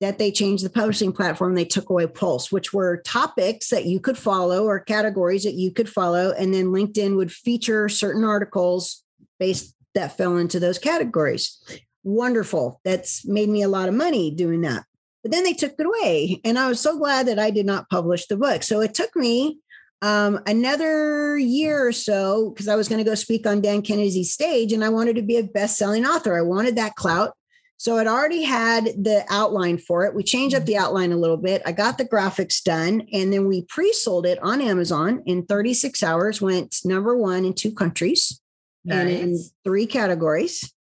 That 0.00 0.16
they 0.18 0.32
changed 0.32 0.64
the 0.64 0.70
publishing 0.70 1.12
platform. 1.12 1.54
They 1.54 1.66
took 1.66 1.90
away 1.90 2.06
Pulse, 2.06 2.50
which 2.50 2.72
were 2.72 3.02
topics 3.02 3.68
that 3.68 3.84
you 3.84 4.00
could 4.00 4.16
follow 4.16 4.64
or 4.64 4.80
categories 4.80 5.44
that 5.44 5.52
you 5.52 5.70
could 5.70 5.90
follow. 5.90 6.32
And 6.32 6.54
then 6.54 6.68
LinkedIn 6.68 7.16
would 7.16 7.30
feature 7.30 7.90
certain 7.90 8.24
articles 8.24 9.02
based 9.38 9.74
that 9.94 10.16
fell 10.16 10.38
into 10.38 10.58
those 10.58 10.78
categories. 10.78 11.62
Wonderful. 12.02 12.80
That's 12.82 13.26
made 13.26 13.50
me 13.50 13.62
a 13.62 13.68
lot 13.68 13.90
of 13.90 13.94
money 13.94 14.30
doing 14.30 14.62
that. 14.62 14.84
But 15.22 15.30
then 15.32 15.44
they 15.44 15.52
took 15.52 15.74
it 15.78 15.86
away. 15.86 16.40
And 16.44 16.58
I 16.58 16.68
was 16.68 16.80
so 16.80 16.98
glad 16.98 17.26
that 17.26 17.38
I 17.38 17.50
did 17.50 17.66
not 17.66 17.88
publish 17.88 18.26
the 18.26 18.36
book. 18.36 18.62
So 18.62 18.80
it 18.80 18.94
took 18.94 19.14
me 19.14 19.58
um, 20.02 20.40
another 20.46 21.38
year 21.38 21.86
or 21.86 21.92
so 21.92 22.50
because 22.50 22.66
I 22.66 22.74
was 22.74 22.88
going 22.88 22.98
to 22.98 23.08
go 23.08 23.14
speak 23.14 23.46
on 23.46 23.60
Dan 23.60 23.82
Kennedy's 23.82 24.32
stage 24.32 24.72
and 24.72 24.84
I 24.84 24.88
wanted 24.88 25.16
to 25.16 25.22
be 25.22 25.36
a 25.36 25.44
best 25.44 25.78
selling 25.78 26.04
author. 26.04 26.36
I 26.36 26.42
wanted 26.42 26.76
that 26.76 26.96
clout. 26.96 27.36
So 27.76 27.98
it 27.98 28.06
already 28.06 28.42
had 28.42 28.84
the 28.84 29.24
outline 29.28 29.78
for 29.78 30.04
it. 30.04 30.14
We 30.14 30.22
changed 30.22 30.54
up 30.54 30.66
the 30.66 30.76
outline 30.76 31.10
a 31.10 31.16
little 31.16 31.36
bit. 31.36 31.62
I 31.66 31.72
got 31.72 31.98
the 31.98 32.04
graphics 32.04 32.62
done 32.62 33.08
and 33.12 33.32
then 33.32 33.48
we 33.48 33.62
pre 33.62 33.92
sold 33.92 34.24
it 34.26 34.38
on 34.40 34.60
Amazon 34.60 35.22
in 35.26 35.46
36 35.46 36.00
hours, 36.02 36.40
went 36.40 36.76
number 36.84 37.16
one 37.16 37.44
in 37.44 37.54
two 37.54 37.72
countries 37.72 38.40
nice. 38.84 38.98
and 38.98 39.10
in 39.10 39.38
three 39.64 39.86
categories. 39.86 40.72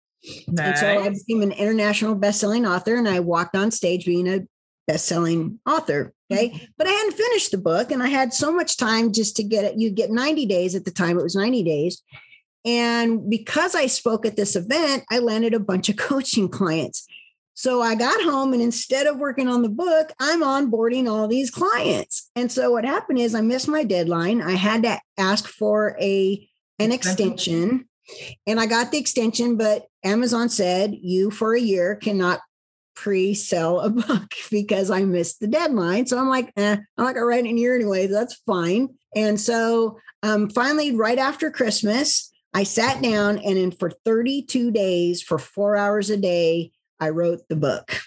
Nice. 0.47 0.47
And 0.47 0.77
so 0.77 0.99
I 0.99 1.09
became 1.09 1.41
an 1.41 1.51
international 1.51 2.15
best-selling 2.15 2.65
author, 2.65 2.95
and 2.95 3.07
I 3.07 3.19
walked 3.19 3.55
on 3.55 3.71
stage 3.71 4.05
being 4.05 4.27
a 4.27 4.41
best-selling 4.87 5.59
author. 5.65 6.13
Okay. 6.31 6.49
Mm-hmm. 6.49 6.65
But 6.77 6.87
I 6.87 6.91
hadn't 6.91 7.13
finished 7.13 7.51
the 7.51 7.57
book 7.57 7.91
and 7.91 8.01
I 8.01 8.07
had 8.07 8.33
so 8.33 8.51
much 8.51 8.77
time 8.77 9.11
just 9.11 9.35
to 9.37 9.43
get 9.43 9.65
it. 9.65 9.77
You 9.77 9.91
get 9.91 10.11
90 10.11 10.45
days 10.45 10.75
at 10.75 10.85
the 10.85 10.91
time, 10.91 11.19
it 11.19 11.23
was 11.23 11.35
90 11.35 11.63
days. 11.63 12.01
And 12.63 13.29
because 13.29 13.75
I 13.75 13.87
spoke 13.87 14.25
at 14.25 14.35
this 14.35 14.55
event, 14.55 15.03
I 15.09 15.19
landed 15.19 15.53
a 15.53 15.59
bunch 15.59 15.89
of 15.89 15.97
coaching 15.97 16.49
clients. 16.49 17.07
So 17.53 17.81
I 17.81 17.95
got 17.95 18.23
home 18.23 18.53
and 18.53 18.61
instead 18.61 19.07
of 19.07 19.17
working 19.17 19.47
on 19.47 19.61
the 19.61 19.69
book, 19.69 20.11
I'm 20.19 20.41
onboarding 20.41 21.09
all 21.09 21.27
these 21.27 21.51
clients. 21.51 22.31
And 22.35 22.51
so 22.51 22.71
what 22.71 22.85
happened 22.85 23.19
is 23.19 23.35
I 23.35 23.41
missed 23.41 23.67
my 23.67 23.83
deadline. 23.83 24.41
I 24.41 24.53
had 24.53 24.83
to 24.83 24.99
ask 25.17 25.47
for 25.47 25.95
a 26.01 26.47
an 26.79 26.91
extension 26.91 27.87
and 28.47 28.59
I 28.59 28.65
got 28.65 28.91
the 28.91 28.97
extension, 28.97 29.57
but 29.57 29.85
Amazon 30.03 30.49
said 30.49 30.95
you 30.99 31.31
for 31.31 31.53
a 31.53 31.59
year 31.59 31.95
cannot 31.95 32.39
pre-sell 32.95 33.79
a 33.79 33.89
book 33.89 34.33
because 34.49 34.91
I 34.91 35.03
missed 35.03 35.39
the 35.39 35.47
deadline. 35.47 36.05
So 36.05 36.17
I'm 36.17 36.29
like, 36.29 36.51
eh, 36.57 36.77
I'm 36.97 37.05
not 37.05 37.15
gonna 37.15 37.25
write 37.25 37.45
it 37.45 37.49
in 37.49 37.57
here 37.57 37.75
anyway. 37.75 38.07
That's 38.07 38.35
fine. 38.45 38.89
And 39.15 39.39
so 39.39 39.97
um, 40.23 40.49
finally, 40.49 40.95
right 40.95 41.17
after 41.17 41.51
Christmas, 41.51 42.31
I 42.53 42.63
sat 42.63 43.01
down 43.01 43.39
and 43.39 43.57
in 43.57 43.71
for 43.71 43.91
32 44.05 44.71
days, 44.71 45.21
for 45.21 45.37
four 45.37 45.77
hours 45.77 46.09
a 46.09 46.17
day, 46.17 46.71
I 46.99 47.09
wrote 47.09 47.41
the 47.49 47.55
book. 47.55 48.01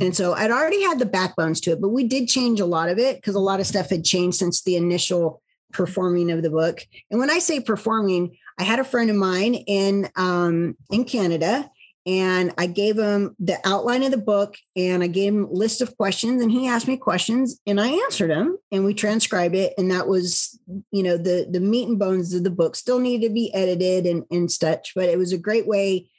And 0.00 0.16
so 0.16 0.32
I'd 0.32 0.50
already 0.50 0.82
had 0.82 0.98
the 0.98 1.06
backbones 1.06 1.60
to 1.62 1.72
it, 1.72 1.80
but 1.80 1.90
we 1.90 2.04
did 2.04 2.28
change 2.28 2.60
a 2.60 2.66
lot 2.66 2.88
of 2.88 2.98
it 2.98 3.16
because 3.16 3.34
a 3.34 3.40
lot 3.40 3.60
of 3.60 3.66
stuff 3.66 3.90
had 3.90 4.04
changed 4.04 4.38
since 4.38 4.62
the 4.62 4.76
initial 4.76 5.42
performing 5.72 6.30
of 6.30 6.42
the 6.42 6.50
book. 6.50 6.86
And 7.10 7.20
when 7.20 7.30
I 7.30 7.38
say 7.38 7.60
performing, 7.60 8.36
I 8.60 8.64
had 8.64 8.78
a 8.78 8.84
friend 8.84 9.08
of 9.08 9.16
mine 9.16 9.54
in 9.54 10.10
um, 10.16 10.76
in 10.90 11.04
Canada, 11.06 11.70
and 12.06 12.52
I 12.58 12.66
gave 12.66 12.98
him 12.98 13.34
the 13.38 13.58
outline 13.64 14.02
of 14.02 14.10
the 14.10 14.18
book 14.18 14.56
and 14.76 15.02
I 15.02 15.06
gave 15.06 15.32
him 15.32 15.44
a 15.44 15.52
list 15.52 15.80
of 15.80 15.96
questions 15.96 16.42
and 16.42 16.50
he 16.50 16.68
asked 16.68 16.86
me 16.88 16.96
questions 16.96 17.58
and 17.66 17.80
I 17.80 17.88
answered 17.88 18.30
them 18.30 18.58
and 18.70 18.84
we 18.84 18.94
transcribed 18.94 19.54
it 19.54 19.74
and 19.76 19.90
that 19.90 20.06
was 20.06 20.58
you 20.90 21.02
know 21.02 21.16
the 21.16 21.46
the 21.50 21.60
meat 21.60 21.88
and 21.88 21.98
bones 21.98 22.34
of 22.34 22.44
the 22.44 22.50
book 22.50 22.74
still 22.74 22.98
needed 22.98 23.28
to 23.28 23.34
be 23.34 23.52
edited 23.54 24.06
and 24.06 24.24
and 24.30 24.50
such 24.50 24.92
but 24.94 25.08
it 25.08 25.18
was 25.18 25.32
a 25.32 25.38
great 25.38 25.66
way 25.66 26.10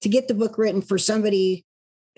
to 0.00 0.08
get 0.08 0.28
the 0.28 0.34
book 0.34 0.56
written 0.56 0.80
for 0.80 0.98
somebody 0.98 1.66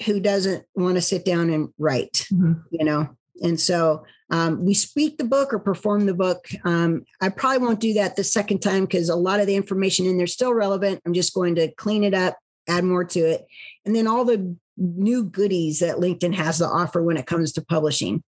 who 0.05 0.21
doesn't 0.21 0.65
want 0.75 0.95
to 0.95 1.03
sit 1.03 1.25
down 1.25 1.51
and 1.51 1.69
write 1.79 2.27
mm-hmm. 2.33 2.55
you 2.71 2.85
know 2.85 3.09
and 3.43 3.59
so 3.59 4.05
um, 4.31 4.65
we 4.65 4.75
speak 4.75 5.19
the 5.19 5.25
book 5.25 5.53
or 5.53 5.59
perform 5.59 6.07
the 6.07 6.15
book. 6.15 6.47
Um, 6.65 7.05
I 7.21 7.31
probably 7.31 7.67
won't 7.67 7.81
do 7.81 7.95
that 7.95 8.17
the 8.17 8.25
second 8.25 8.61
time 8.61 8.85
because 8.85 9.09
a 9.09 9.17
lot 9.17 9.41
of 9.41 9.47
the 9.47 9.57
information 9.57 10.07
in 10.07 10.17
there 10.17 10.25
is 10.25 10.33
still 10.33 10.55
relevant. 10.55 11.01
I'm 11.05 11.15
just 11.15 11.35
going 11.35 11.57
to 11.57 11.73
clean 11.73 12.05
it 12.05 12.15
up, 12.15 12.39
add 12.69 12.85
more 12.85 13.05
to 13.05 13.21
it. 13.21 13.47
And 13.85 13.95
then 13.95 14.07
all 14.07 14.25
the 14.25 14.57
new 14.77 15.25
goodies 15.25 15.81
that 15.81 15.97
LinkedIn 15.97 16.35
has 16.35 16.59
to 16.59 16.67
offer 16.67 17.03
when 17.03 17.17
it 17.17 17.27
comes 17.27 17.53
to 17.53 17.65
publishing. 17.65 18.23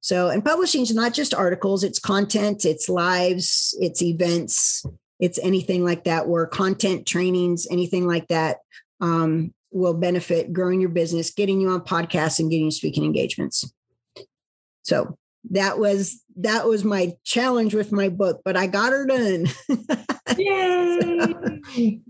So, 0.00 0.28
and 0.28 0.44
publishing 0.44 0.82
is 0.82 0.94
not 0.94 1.14
just 1.14 1.34
articles, 1.34 1.84
it's 1.84 1.98
content, 1.98 2.64
it's 2.64 2.88
lives, 2.88 3.76
it's 3.80 4.02
events, 4.02 4.84
it's 5.20 5.38
anything 5.38 5.84
like 5.84 6.04
that, 6.04 6.28
where 6.28 6.46
content 6.46 7.06
trainings, 7.06 7.66
anything 7.70 8.06
like 8.06 8.28
that 8.28 8.58
um, 9.00 9.54
will 9.70 9.94
benefit 9.94 10.52
growing 10.52 10.80
your 10.80 10.90
business, 10.90 11.30
getting 11.30 11.60
you 11.60 11.70
on 11.70 11.80
podcasts, 11.80 12.38
and 12.38 12.50
getting 12.50 12.66
you 12.66 12.70
speaking 12.70 13.04
engagements. 13.04 13.72
So, 14.82 15.16
that 15.50 15.78
was 15.78 16.22
that 16.36 16.66
was 16.66 16.84
my 16.84 17.14
challenge 17.24 17.74
with 17.74 17.92
my 17.92 18.08
book, 18.08 18.42
but 18.44 18.56
I 18.56 18.66
got 18.66 18.92
her 18.92 19.06
done. 19.06 19.46
Yay! 20.38 22.00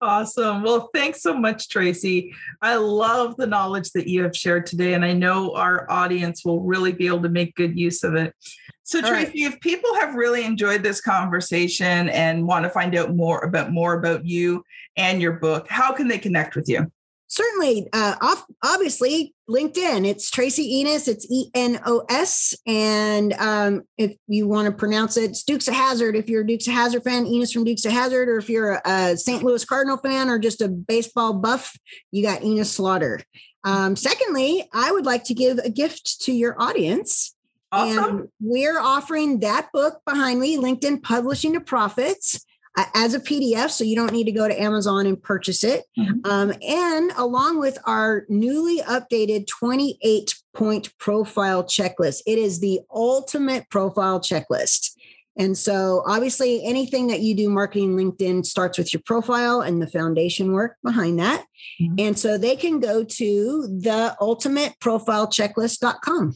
Awesome. 0.00 0.62
Well, 0.62 0.88
thanks 0.94 1.22
so 1.22 1.36
much, 1.36 1.68
Tracy. 1.68 2.34
I 2.62 2.76
love 2.76 3.36
the 3.36 3.46
knowledge 3.46 3.90
that 3.90 4.08
you 4.08 4.22
have 4.22 4.34
shared 4.34 4.64
today, 4.64 4.94
and 4.94 5.04
I 5.04 5.12
know 5.12 5.54
our 5.54 5.90
audience 5.90 6.44
will 6.44 6.62
really 6.62 6.92
be 6.92 7.06
able 7.06 7.22
to 7.22 7.28
make 7.28 7.54
good 7.54 7.78
use 7.78 8.02
of 8.02 8.14
it. 8.14 8.34
So, 8.82 9.00
Tracy, 9.00 9.44
right. 9.44 9.52
if 9.52 9.60
people 9.60 9.94
have 9.96 10.14
really 10.14 10.44
enjoyed 10.44 10.82
this 10.82 11.00
conversation 11.00 12.08
and 12.08 12.46
want 12.46 12.64
to 12.64 12.70
find 12.70 12.96
out 12.96 13.14
more 13.14 13.40
about 13.40 13.70
more 13.70 13.94
about 13.94 14.24
you 14.24 14.64
and 14.96 15.20
your 15.20 15.32
book, 15.32 15.68
how 15.68 15.92
can 15.92 16.08
they 16.08 16.18
connect 16.18 16.56
with 16.56 16.68
you? 16.68 16.90
Certainly 17.30 17.88
uh, 17.92 18.16
off, 18.20 18.44
obviously 18.64 19.34
linkedin 19.48 20.04
it's 20.04 20.30
tracy 20.30 20.80
enos 20.80 21.06
it's 21.06 21.26
e-n-o-s 21.30 22.54
and 22.66 23.32
um, 23.34 23.82
if 23.98 24.16
you 24.26 24.48
want 24.48 24.66
to 24.66 24.72
pronounce 24.72 25.16
it 25.16 25.30
it's 25.30 25.44
dukes 25.44 25.68
of 25.68 25.74
hazzard. 25.74 26.16
If 26.16 26.28
you're 26.28 26.42
a 26.42 26.46
dukes 26.46 26.66
of 26.66 26.74
hazzard 26.74 27.04
fan 27.04 27.26
enos 27.26 27.52
from 27.52 27.62
dukes 27.62 27.84
of 27.84 27.92
hazzard 27.92 28.28
or 28.28 28.38
if 28.38 28.50
you're 28.50 28.72
a, 28.72 28.82
a 28.84 29.16
st 29.16 29.44
louis 29.44 29.64
cardinal 29.64 29.96
fan 29.96 30.28
or 30.28 30.40
just 30.40 30.60
a 30.60 30.66
baseball 30.68 31.32
buff 31.32 31.78
you 32.10 32.24
got 32.24 32.42
enos 32.42 32.72
slaughter. 32.72 33.20
Um, 33.62 33.94
secondly 33.94 34.68
i 34.72 34.90
would 34.90 35.06
like 35.06 35.22
to 35.24 35.34
give 35.34 35.58
a 35.58 35.70
gift 35.70 36.22
to 36.22 36.32
your 36.32 36.60
audience. 36.60 37.34
Awesome. 37.72 38.04
and 38.04 38.28
we're 38.40 38.80
offering 38.80 39.38
that 39.40 39.70
book 39.72 40.00
behind 40.04 40.40
me 40.40 40.56
linkedin 40.56 41.00
publishing 41.00 41.52
to 41.52 41.60
profits 41.60 42.44
as 42.76 43.14
a 43.14 43.20
PDF, 43.20 43.70
so 43.70 43.84
you 43.84 43.96
don't 43.96 44.12
need 44.12 44.24
to 44.24 44.32
go 44.32 44.46
to 44.48 44.60
Amazon 44.60 45.06
and 45.06 45.22
purchase 45.22 45.64
it. 45.64 45.84
Mm-hmm. 45.98 46.30
Um, 46.30 46.52
and 46.66 47.10
along 47.16 47.58
with 47.58 47.78
our 47.84 48.26
newly 48.28 48.82
updated 48.82 49.46
28 49.46 50.34
point 50.54 50.92
profile 50.98 51.64
checklist, 51.64 52.20
it 52.26 52.38
is 52.38 52.60
the 52.60 52.80
ultimate 52.92 53.70
profile 53.70 54.20
checklist. 54.20 54.90
And 55.36 55.56
so, 55.56 56.02
obviously, 56.06 56.64
anything 56.64 57.06
that 57.06 57.20
you 57.20 57.36
do 57.36 57.48
marketing 57.48 57.96
LinkedIn 57.96 58.44
starts 58.44 58.76
with 58.76 58.92
your 58.92 59.00
profile 59.06 59.62
and 59.62 59.80
the 59.80 59.86
foundation 59.86 60.52
work 60.52 60.76
behind 60.82 61.20
that. 61.20 61.44
Mm-hmm. 61.80 61.94
And 61.98 62.18
so, 62.18 62.36
they 62.36 62.56
can 62.56 62.80
go 62.80 63.04
to 63.04 63.78
the 63.80 64.16
ultimateprofilechecklist.com. 64.20 66.34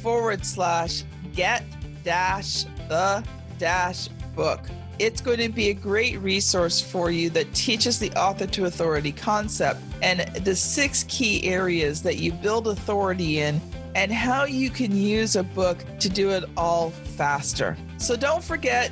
forward 0.00 0.44
slash 0.44 1.04
get 1.34 1.64
dash 2.04 2.64
the 2.88 3.24
dash 3.58 4.08
book. 4.34 4.60
It's 4.98 5.20
going 5.20 5.38
to 5.38 5.48
be 5.48 5.70
a 5.70 5.74
great 5.74 6.20
resource 6.20 6.80
for 6.80 7.10
you 7.10 7.30
that 7.30 7.52
teaches 7.54 7.98
the 7.98 8.12
author 8.12 8.46
to 8.46 8.66
authority 8.66 9.12
concept 9.12 9.80
and 10.02 10.20
the 10.44 10.54
six 10.54 11.04
key 11.08 11.44
areas 11.44 12.02
that 12.02 12.18
you 12.18 12.32
build 12.32 12.68
authority 12.68 13.40
in 13.40 13.60
and 13.94 14.12
how 14.12 14.44
you 14.44 14.70
can 14.70 14.94
use 14.94 15.36
a 15.36 15.42
book 15.42 15.84
to 16.00 16.08
do 16.08 16.30
it 16.30 16.44
all 16.56 16.90
faster. 16.90 17.76
So 17.98 18.16
don't 18.16 18.42
forget, 18.42 18.90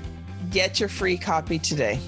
get 0.50 0.80
your 0.80 0.88
free 0.88 1.16
copy 1.16 1.59
today. 1.59 1.98